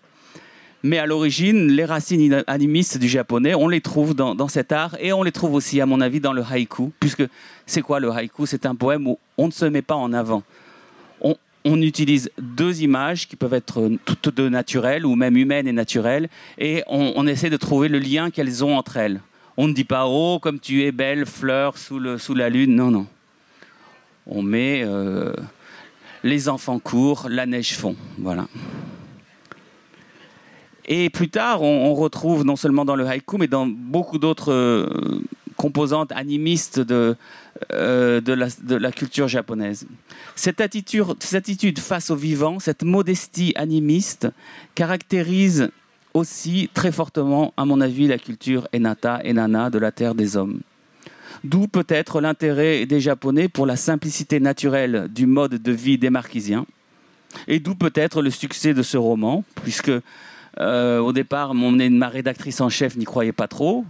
[0.85, 5.13] Mais à l'origine, les racines animistes du japonais, on les trouve dans, cet art et
[5.13, 6.91] on les trouve aussi, à mon avis, dans le haïku.
[6.99, 7.23] Puisque
[7.65, 8.45] c'est quoi le haïku?
[8.45, 10.43] C'est un poème où on ne se met pas en avant.
[11.65, 16.27] On, utilise deux images qui peuvent être toutes deux naturelles ou même humaines et naturelles
[16.57, 19.21] et on essaie de trouver le lien qu'elles ont entre elles.
[19.57, 22.75] On ne dit pas oh comme tu es belle fleur sous, la lune.
[22.75, 23.07] Non, non.
[24.25, 25.33] On met euh,
[26.23, 27.95] les enfants courent, la neige fond.
[28.17, 28.47] Voilà.
[30.85, 35.21] Et plus tard, on, retrouve non seulement dans le haïku, mais dans beaucoup d'autres euh,
[35.55, 37.15] composantes animistes de,
[37.71, 39.87] euh, de, la, culture japonaise.
[40.35, 44.27] Cette attitude, cette attitude face au vivant, cette modestie animiste,
[44.75, 45.71] caractérise
[46.13, 50.59] aussi très fortement, à mon avis, la culture Enata, Enana de la terre des hommes.
[51.43, 56.65] D'où peut-être l'intérêt des Japonais pour la simplicité naturelle du mode de vie des Marquisiens.
[57.47, 59.91] Et d'où peut-être le succès de ce roman, puisque
[60.59, 63.85] euh, au départ, mon, ma rédactrice en chef n'y croyait pas trop.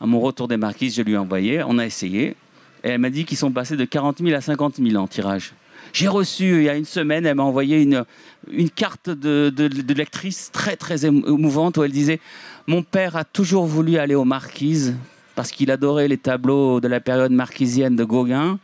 [0.00, 2.36] À mon retour des Marquises, je lui ai envoyé, on a essayé.
[2.82, 5.52] Et elle m'a dit qu'ils sont passés de 40 000 à 50 000 en tirage.
[5.92, 8.04] J'ai reçu, il y a une semaine, elle m'a envoyé une,
[8.50, 12.20] une carte de, de, lectrice très, très émouvante où elle disait
[12.66, 14.94] Mon père a toujours voulu aller aux Marquises
[15.34, 18.58] parce qu'il adorait les tableaux de la période marquisienne de Gauguin.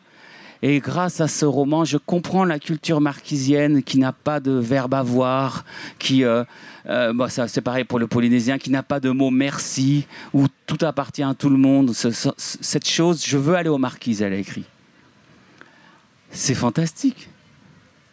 [0.63, 4.95] Et grâce à ce roman, je comprends la culture marquisienne qui n'a pas de verbe
[4.95, 5.65] avoir,
[5.99, 6.45] qui, euh,
[6.89, 11.23] euh, c'est pareil pour le polynésien, qui n'a pas de mot merci, où tout appartient
[11.23, 11.93] à tout le monde.
[11.95, 14.65] cette chose, je veux aller aux marquises, elle a écrit.
[16.31, 17.29] C'est fantastique.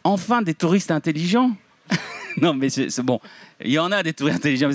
[0.04, 1.56] Enfin, des touristes intelligents.
[2.42, 3.20] non, mais c'est bon.
[3.64, 4.70] Il y en a des touristes intelligents.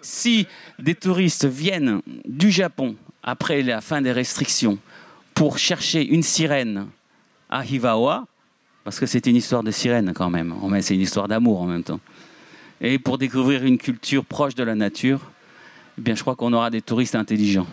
[0.00, 0.46] Si
[0.78, 4.78] des touristes viennent du Japon après la fin des restrictions
[5.34, 6.86] pour chercher une sirène
[7.50, 8.26] à Hivawa,
[8.84, 11.82] parce que c'est une histoire de sirène quand même, c'est une histoire d'amour en même
[11.82, 12.00] temps,
[12.80, 15.20] et pour découvrir une culture proche de la nature,
[15.98, 17.66] eh bien, je crois qu'on aura des touristes intelligents.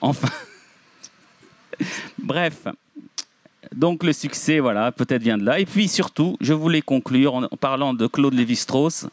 [0.00, 0.28] Enfin.
[2.18, 2.66] Bref.
[3.74, 5.58] Donc le succès, voilà, peut-être vient de là.
[5.58, 9.06] Et puis surtout, je voulais conclure en, parlant de Claude Lévi-Strauss.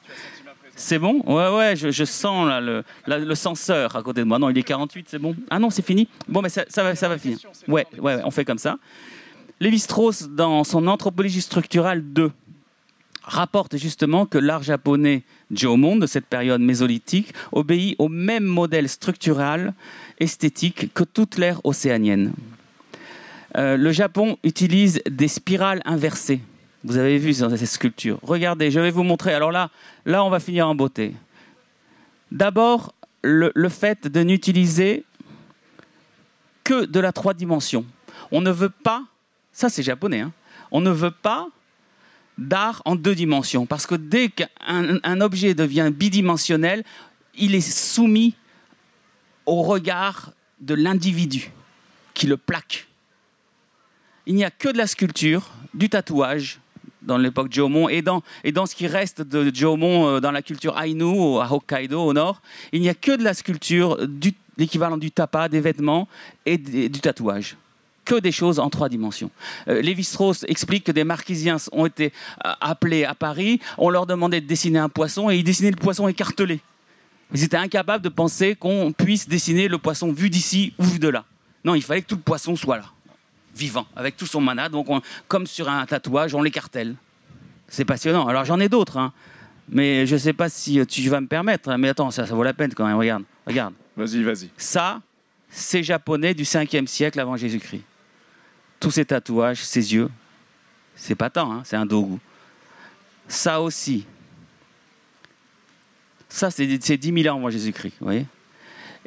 [0.76, 1.22] C'est bon?
[1.26, 4.40] Ouais, ouais, je, sens là, le, le, censeur à côté de moi.
[4.40, 6.96] Non, il est 48, c'est bon Ah non, c'est fini Bon, mais ça, ça, va,
[6.96, 7.38] ça va finir.
[7.68, 8.78] Ouais, ouais, on fait comme ça.
[9.62, 12.30] Lévi-Strauss, dans son Anthropologie structurale 2,
[13.24, 19.74] rapporte justement que l'art japonais Jomon de cette période mésolithique obéit au même modèle structural
[20.20, 22.34] esthétique que toute l'ère océanienne.
[23.58, 26.42] Euh, le Japon utilise des spirales inversées.
[26.84, 28.20] Vous avez vu dans cette sculpture.
[28.22, 29.34] Regardez, je vais vous montrer.
[29.34, 29.72] Alors là,
[30.06, 31.16] là, on va finir en beauté.
[32.32, 32.94] D'abord,
[33.24, 35.04] le, fait de n'utiliser
[36.64, 37.86] que de la trois dimensions.
[38.32, 39.04] On ne veut pas,
[39.52, 40.32] ça c'est japonais, hein,
[40.72, 41.48] on ne veut pas
[42.38, 43.66] d'art en deux dimensions.
[43.66, 46.84] Parce que dès qu'un objet devient bidimensionnel,
[47.36, 48.36] il est soumis
[49.46, 51.52] au regard de l'individu
[52.14, 52.88] qui le plaque
[54.26, 56.60] il n'y a que de la sculpture, du tatouage
[57.02, 60.42] dans l'époque Jomon et dans, et dans ce qui reste de Jomon euh, dans la
[60.42, 63.98] culture Ainu à Hokkaido au nord, il n'y a que de la sculpture,
[64.58, 66.08] l'équivalent du tapa, des vêtements
[66.46, 67.58] et du tatouage
[68.04, 69.32] que des choses en trois dimensions.
[69.68, 72.14] Euh, Lévi-Strauss explique que des marquisiens ont été
[72.46, 75.76] euh, appelés à Paris, on leur demandait de dessiner un poisson et ils dessinaient le
[75.76, 76.60] poisson écartelé.
[77.34, 81.08] Ils étaient incapables de penser qu'on puisse dessiner le poisson vu d'ici ou vu de
[81.10, 81.26] là.
[81.64, 82.86] Non, il fallait que tout le poisson soit là
[83.56, 84.70] vivant, avec tout son mana.
[84.70, 84.88] Donc,
[85.28, 86.96] comme sur un tatouage, on l'écartèle.
[87.68, 88.28] C'est passionnant.
[88.28, 89.14] Alors, j'en ai d'autres, hein.
[89.70, 91.74] mais je ne sais pas si tu vas me permettre.
[91.78, 92.98] Mais attends, ça, ça vaut la peine quand même.
[92.98, 93.74] Regarde, regarde.
[93.98, 94.50] Vas-y, vas-y.
[94.58, 95.02] Ça,
[95.50, 97.84] c'est japonais du 5e siècle avant Jésus-Christ.
[98.80, 100.10] Tous ces tatouages, ces yeux,
[100.96, 102.18] c'est pas tant, hein, c'est un dogu.
[103.28, 104.06] Ça aussi,
[106.30, 108.26] ça, c'est 10 000 ans avant Jésus-Christ, vous voyez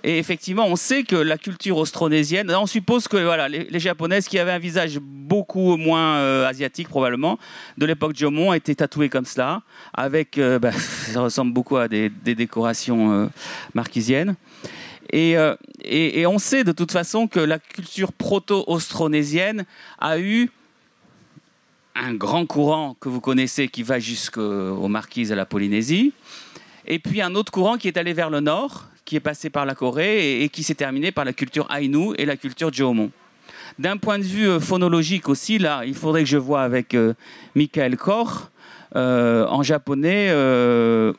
[0.05, 4.39] et effectivement, on sait que la culture austronésienne, on suppose que voilà, les, Japonaises qui
[4.39, 7.39] avaient un visage beaucoup moins euh, asiatique probablement,
[7.79, 9.63] de l'époque Jomon, étaient tatouées comme cela,
[9.95, 10.73] avec, euh, bah,
[11.13, 13.27] ça ressemble beaucoup à des, décorations euh,
[13.75, 14.37] marquisiennes.
[15.11, 15.37] Et,
[15.85, 19.65] et, on sait de toute façon que la culture proto-austronésienne
[19.99, 20.51] a eu
[21.95, 26.13] un grand courant que vous connaissez qui va jusqu'aux Marquises à la Polynésie.
[26.87, 29.65] Et puis un autre courant qui est allé vers le nord, qui est passé par
[29.65, 33.11] la Corée et, qui s'est terminé par la culture Ainu et la culture Jomon.
[33.79, 37.15] D'un point de vue euh, phonologique aussi, là, il faudrait que je vois avec euh,
[37.55, 38.51] Michael Kor.
[38.97, 40.27] Euh, en japonais,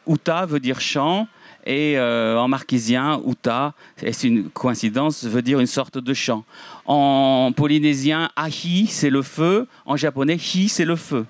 [0.08, 1.28] uta veut dire chant
[1.66, 6.44] et en marquisien, uta, c'est une coïncidence, veut dire une sorte de chant.
[6.86, 9.68] En polynésien, ahi, c'est le feu.
[9.86, 11.26] En japonais, hi, c'est le feu.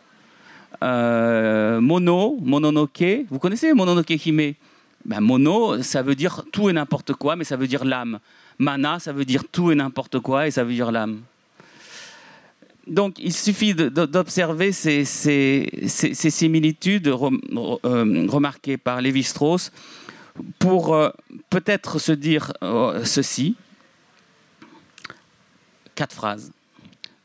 [0.81, 4.55] mono, mononoke, vous connaissez mononoke hime?
[5.09, 8.19] Ben, Mono, ça veut dire tout et n'importe quoi, mais ça veut dire l'âme.
[8.59, 11.21] Mana, ça veut dire tout et n'importe quoi, et ça veut dire l'âme.
[12.85, 15.03] Donc, il suffit d'observer ces,
[15.85, 19.71] similitudes euh, remarquées par Lévi-Strauss
[20.59, 21.09] pour euh,
[21.49, 23.55] peut-être se dire euh, ceci.
[25.95, 26.51] Quatre phrases.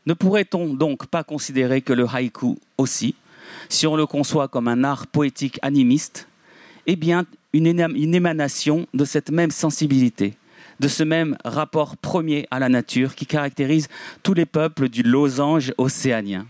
[0.07, 3.13] Ne pourrait-on donc pas considérer que le haïku aussi,
[3.69, 6.27] si on le conçoit comme un art poétique animiste,
[6.87, 7.25] est bien
[7.55, 10.35] une émanation de cette même sensibilité
[10.79, 13.87] de ce même rapport premier à la nature qui caractérise
[14.23, 16.45] tous les peuples du losange océanien.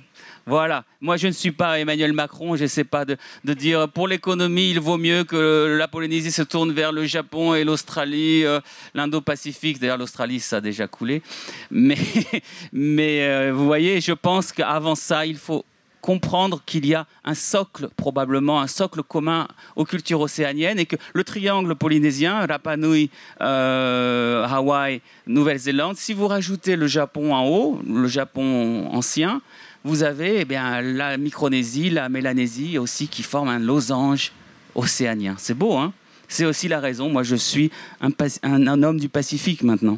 [0.47, 0.85] Voilà.
[1.01, 2.55] Moi, je ne suis pas Emmanuel Macron.
[2.55, 3.17] Je ne sais pas de,
[3.53, 7.63] dire pour l'économie, il vaut mieux que la Polynésie se tourne vers le Japon et
[7.63, 8.59] l'Australie, euh,
[8.93, 9.79] l'Indo-Pacifique.
[9.79, 11.23] D'ailleurs, l'Australie, ça a déjà coulé.
[11.71, 11.97] Mais,
[12.71, 15.65] mais euh, vous voyez, je pense qu'avant ça, il faut
[16.05, 20.97] comprendre qu'il y a un socle, probablement un socle commun aux cultures océaniennes et que
[21.15, 23.09] le triangle polynésien, Rapa Nui,
[23.41, 29.41] euh, Hawaï, Nouvelle-Zélande, si vous rajoutez le Japon en haut, le Japon ancien,
[29.83, 34.31] vous avez eh bien, la Micronésie, la Mélanésie aussi qui forment un losange
[34.75, 35.33] océanien.
[35.39, 35.91] C'est beau, hein?
[36.27, 38.11] C'est aussi la raison, moi je suis un,
[38.43, 39.97] un homme du Pacifique maintenant.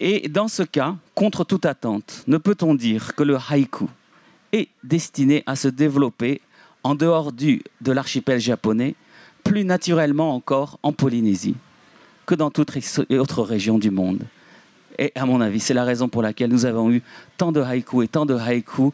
[0.00, 3.86] Et dans ce cas, contre toute attente, ne peut-on dire que le haïku,
[4.52, 6.40] est destiné à se développer
[6.82, 8.94] en dehors du, de l'archipel japonais,
[9.44, 11.56] plus naturellement encore en Polynésie
[12.26, 12.72] que dans toute
[13.10, 14.24] autre région du monde.
[14.98, 17.02] Et à mon avis, c'est la raison pour laquelle nous avons eu
[17.36, 18.92] tant de haïkus et tant de haïkus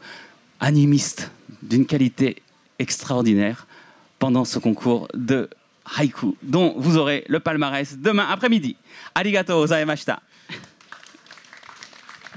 [0.60, 1.30] animistes
[1.62, 2.42] d'une qualité
[2.78, 3.66] extraordinaire
[4.18, 5.48] pendant ce concours de
[5.96, 8.76] haïku, dont vous aurez le palmarès demain après-midi.
[9.14, 10.20] Arigato gozaimashita.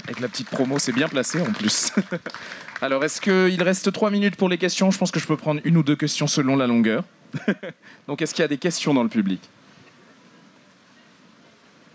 [0.04, 1.92] Avec la petite promo, c'est bien placé en plus.
[2.82, 4.90] Alors, est-ce qu'il reste trois minutes pour les questions?
[4.90, 7.04] Je pense que je peux prendre une ou deux questions selon la longueur.
[8.08, 9.40] Donc, est-ce qu'il y a des questions dans le public?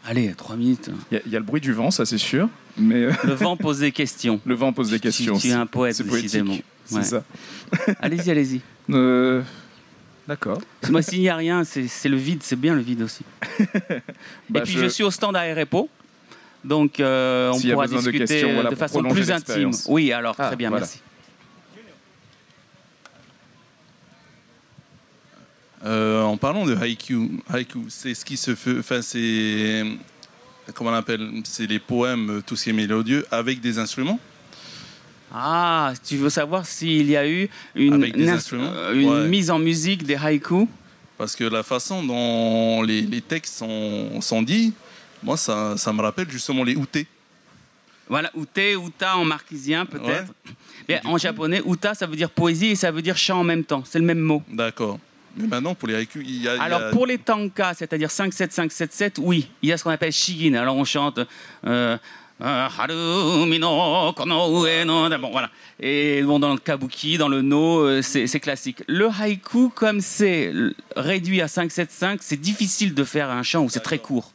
[0.06, 0.90] Allez, trois minutes.
[1.12, 2.50] Il y, a le bruit du vent, ça c'est sûr.
[2.76, 4.42] Mais euh, le vent pose des questions.
[4.46, 5.38] Le vent pose des questions.
[5.38, 6.58] Tu, es un poète, décidément.
[6.86, 7.24] C'est ça.
[8.00, 8.62] allez-y, allez-y.
[8.90, 9.44] Euh,
[10.28, 10.60] d'accord.
[10.90, 13.24] Moi, s'il n'y a rien, c'est le vide, c'est bien le vide aussi.
[14.50, 14.88] Bah, Et puis, je...
[14.88, 15.44] suis au stand à.
[16.64, 19.72] Donc, euh, on pourra discuter de, façon plus intime.
[19.88, 20.99] Oui, alors, très ah, bien, merci.
[25.84, 28.78] Euh, en parlant de haïku, haïku c'est ce qui se fait.
[28.78, 29.84] Enfin, c'est.
[30.76, 34.20] Comment on appelle C'est les poèmes, tout ce qui est mélodieux, avec des instruments
[35.34, 40.68] Ah, tu veux savoir s'il y a eu une, une, mise en musique des haïkus
[41.18, 44.74] Parce que la façon dont les, les textes sont, sont dits,
[45.24, 47.08] moi, ça, ça, me rappelle justement les outés.
[48.08, 50.34] Voilà, outé, uta en marquisien peut-être.
[50.90, 53.64] Mais en japonais, uta, ça veut dire poésie et ça veut dire chant en même
[53.64, 53.84] temps.
[53.86, 54.44] C'est le même mot.
[54.50, 55.00] D'accord.
[55.38, 56.62] Mais maintenant, pour les haïkus, il y a.
[56.62, 60.56] Alors, pour les tankas, c'est-à-dire 5-7-5-7-7, oui, il y a ce qu'on appelle shigin.
[60.56, 61.20] Alors, on chante.
[61.66, 61.98] Euh,
[62.42, 62.68] euh
[65.20, 65.50] bon, voilà.
[65.80, 68.84] Et bon, dans le kabuki, dans le no, euh, c'est classique.
[68.88, 70.52] Le haïku, comme c'est
[70.98, 74.34] réduit à 5-7-5, c'est difficile de faire un chant où c'est très court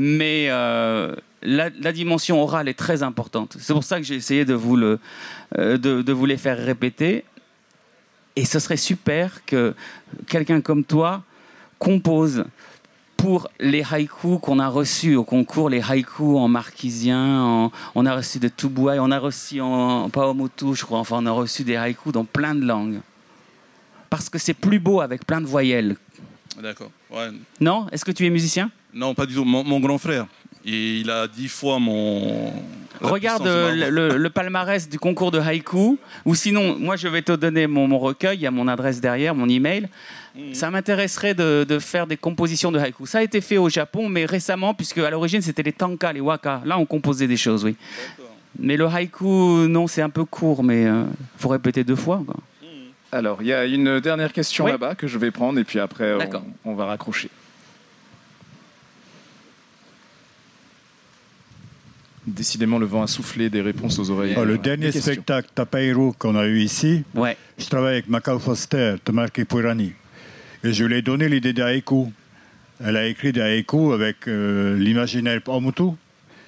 [0.00, 3.58] mais euh, la, dimension orale est très importante.
[3.60, 4.98] C'est pour ça que j'ai essayé de vous, le,
[5.58, 7.22] euh, de, vous les faire répéter.
[8.34, 9.74] Et ce serait super que
[10.26, 11.22] quelqu'un comme toi
[11.78, 12.46] compose
[13.18, 18.38] pour les haïkus qu'on a reçus au concours, les haïkus en marquisien, on a reçu
[18.38, 22.12] de Tubuai, on a reçu en, Paomotu, je crois, enfin on a reçu des haïkus
[22.12, 23.00] dans plein de langues.
[24.08, 25.96] Parce que c'est plus beau avec plein de voyelles.
[26.62, 26.90] D'accord.
[27.60, 27.86] Non?
[27.92, 28.70] Est-ce que tu es musicien?
[28.92, 29.44] Non, pas du tout.
[29.44, 30.26] Mon, grand frère.
[30.64, 32.52] Et il a dix fois mon.
[33.00, 37.98] Regarde le, palmarès du concours de haïku, ou sinon, moi je vais te donner mon,
[37.98, 39.88] recueil, il y a mon adresse derrière, mon email.
[40.36, 40.54] Mhm.
[40.54, 43.06] Ça m'intéresserait de, faire des compositions de haïku.
[43.06, 46.20] Ça a été fait au Japon, mais récemment, puisque à l'origine c'était les tanka, les
[46.20, 46.60] waka.
[46.66, 47.76] Là, on composait des choses, oui.
[48.58, 51.04] Mais le haïku, non, c'est un peu court, mais il euh,
[51.38, 52.18] faut répéter deux fois.
[52.18, 52.68] Mhm.
[53.12, 56.18] Alors, il y a une dernière question là-bas que je vais prendre, et puis après,
[56.64, 57.30] on va raccrocher.
[62.34, 64.34] Décidément, le vent a soufflé des réponses aux oreilles.
[64.38, 67.36] Oh, le dernier spectacle Tapairu qu'on a eu ici, Ouais.
[67.58, 69.92] je travaille avec Macao Foster, Tamarki Purani.
[70.64, 72.08] Et je lui ai donné l'idée haïkus.
[72.84, 75.90] Elle a écrit des haïkus avec euh, l'imaginaire Pamutu.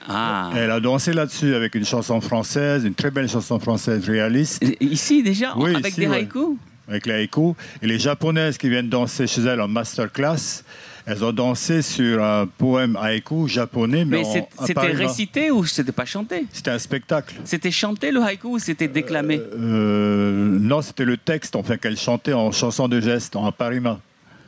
[0.08, 0.50] Ah.
[0.56, 5.22] Elle a dansé là-dessus avec une chanson française, une très belle chanson française réaliste, Ici
[5.22, 6.16] déjà, Oui, avec ici, des ouais.
[6.16, 6.56] haïkus?
[6.88, 7.54] Avec les haïkus.
[7.80, 10.64] Et les japonaises qui viennent danser chez elle en masterclass,
[11.06, 16.04] elles ont dansé sur un poème haïku japonais, mais, Mais c'était récité ou c'était pas
[16.04, 16.46] chanté?
[16.52, 17.34] C'était un spectacle.
[17.44, 19.40] C'était chanté le haïku ou c'était déclamé?
[19.40, 23.98] Euh, non, c'était le texte enfin, qu'elle chantait en chanson de geste, en parima.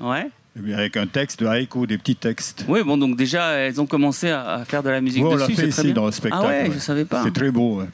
[0.01, 0.31] Ouais.
[0.55, 2.65] Puis Avec un texte de haïku, des petits textes.
[2.69, 5.47] Oui, bon, donc déjà, elles ont commencé à, faire de la musique Oui, on l'a
[5.47, 5.61] dessus.
[5.61, 6.45] fait ici dans le spectacle.
[6.47, 6.75] Ah ouais, ouais.
[6.75, 7.25] je savais pas.
[7.25, 7.81] C'est très beau.
[7.81, 7.87] ouais.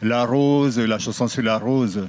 [0.00, 2.06] La rose, la chanson sur la rose.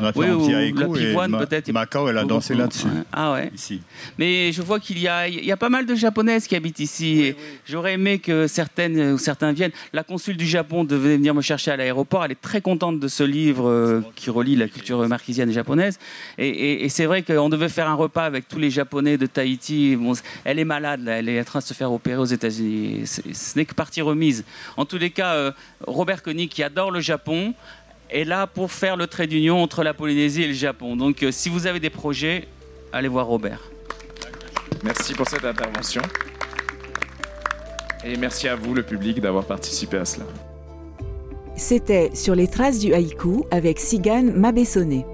[0.00, 1.72] On a Oui, ou la et pivoine, peut-être.
[1.72, 2.86] Macao, elle a dansé là-dessus.
[3.12, 3.50] Ah ouais.
[3.54, 3.80] Ici.
[4.16, 6.78] Mais je vois qu'il y a, il y a pas mal de japonaises qui habitent
[6.78, 7.34] ici.
[7.66, 9.72] J'aurais aimé que certaines ou certains viennent.
[9.92, 12.24] La consul du Japon devait venir me chercher à l'aéroport.
[12.24, 15.98] Elle est très contente de ce livre euh, qui relie la culture marquisienne et japonaise.
[16.38, 19.26] Et, et- et c'est vrai qu'on devait faire un repas avec tous les Japonais de
[19.26, 19.96] Tahiti.
[19.96, 20.12] Bon,
[20.44, 21.18] elle est malade, là.
[21.18, 23.02] elle est en train de se faire opérer aux États-Unis.
[23.06, 24.44] Ce n'est que partie remise.
[24.76, 25.52] En tous les cas, euh,
[25.86, 27.54] Robert Koenig, qui adore le Japon,
[28.10, 30.96] est là pour faire le trait d'union entre la Polynésie et le Japon.
[30.96, 32.46] Donc, euh, si vous avez des projets,
[32.92, 33.60] allez voir Robert.
[34.82, 36.02] Merci pour cette intervention.
[38.04, 40.26] Et merci à vous, le public, d'avoir participé à cela.
[41.56, 45.04] C'était Sur les traces du haïku avec Sigan Mabessonné.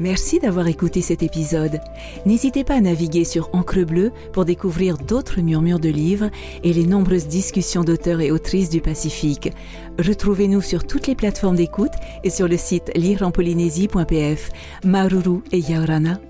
[0.00, 1.80] Merci d'avoir écouté cet épisode.
[2.24, 6.30] N'hésitez pas à naviguer sur Encre Bleue pour découvrir d'autres murmures de livres
[6.62, 9.52] et les nombreuses discussions d'auteurs et autrices du Pacifique.
[9.98, 11.92] Retrouvez-nous sur toutes les plateformes d'écoute
[12.22, 14.50] et sur le site lireenpolynésie.pf.
[14.84, 16.20] Maruru et Yaorana.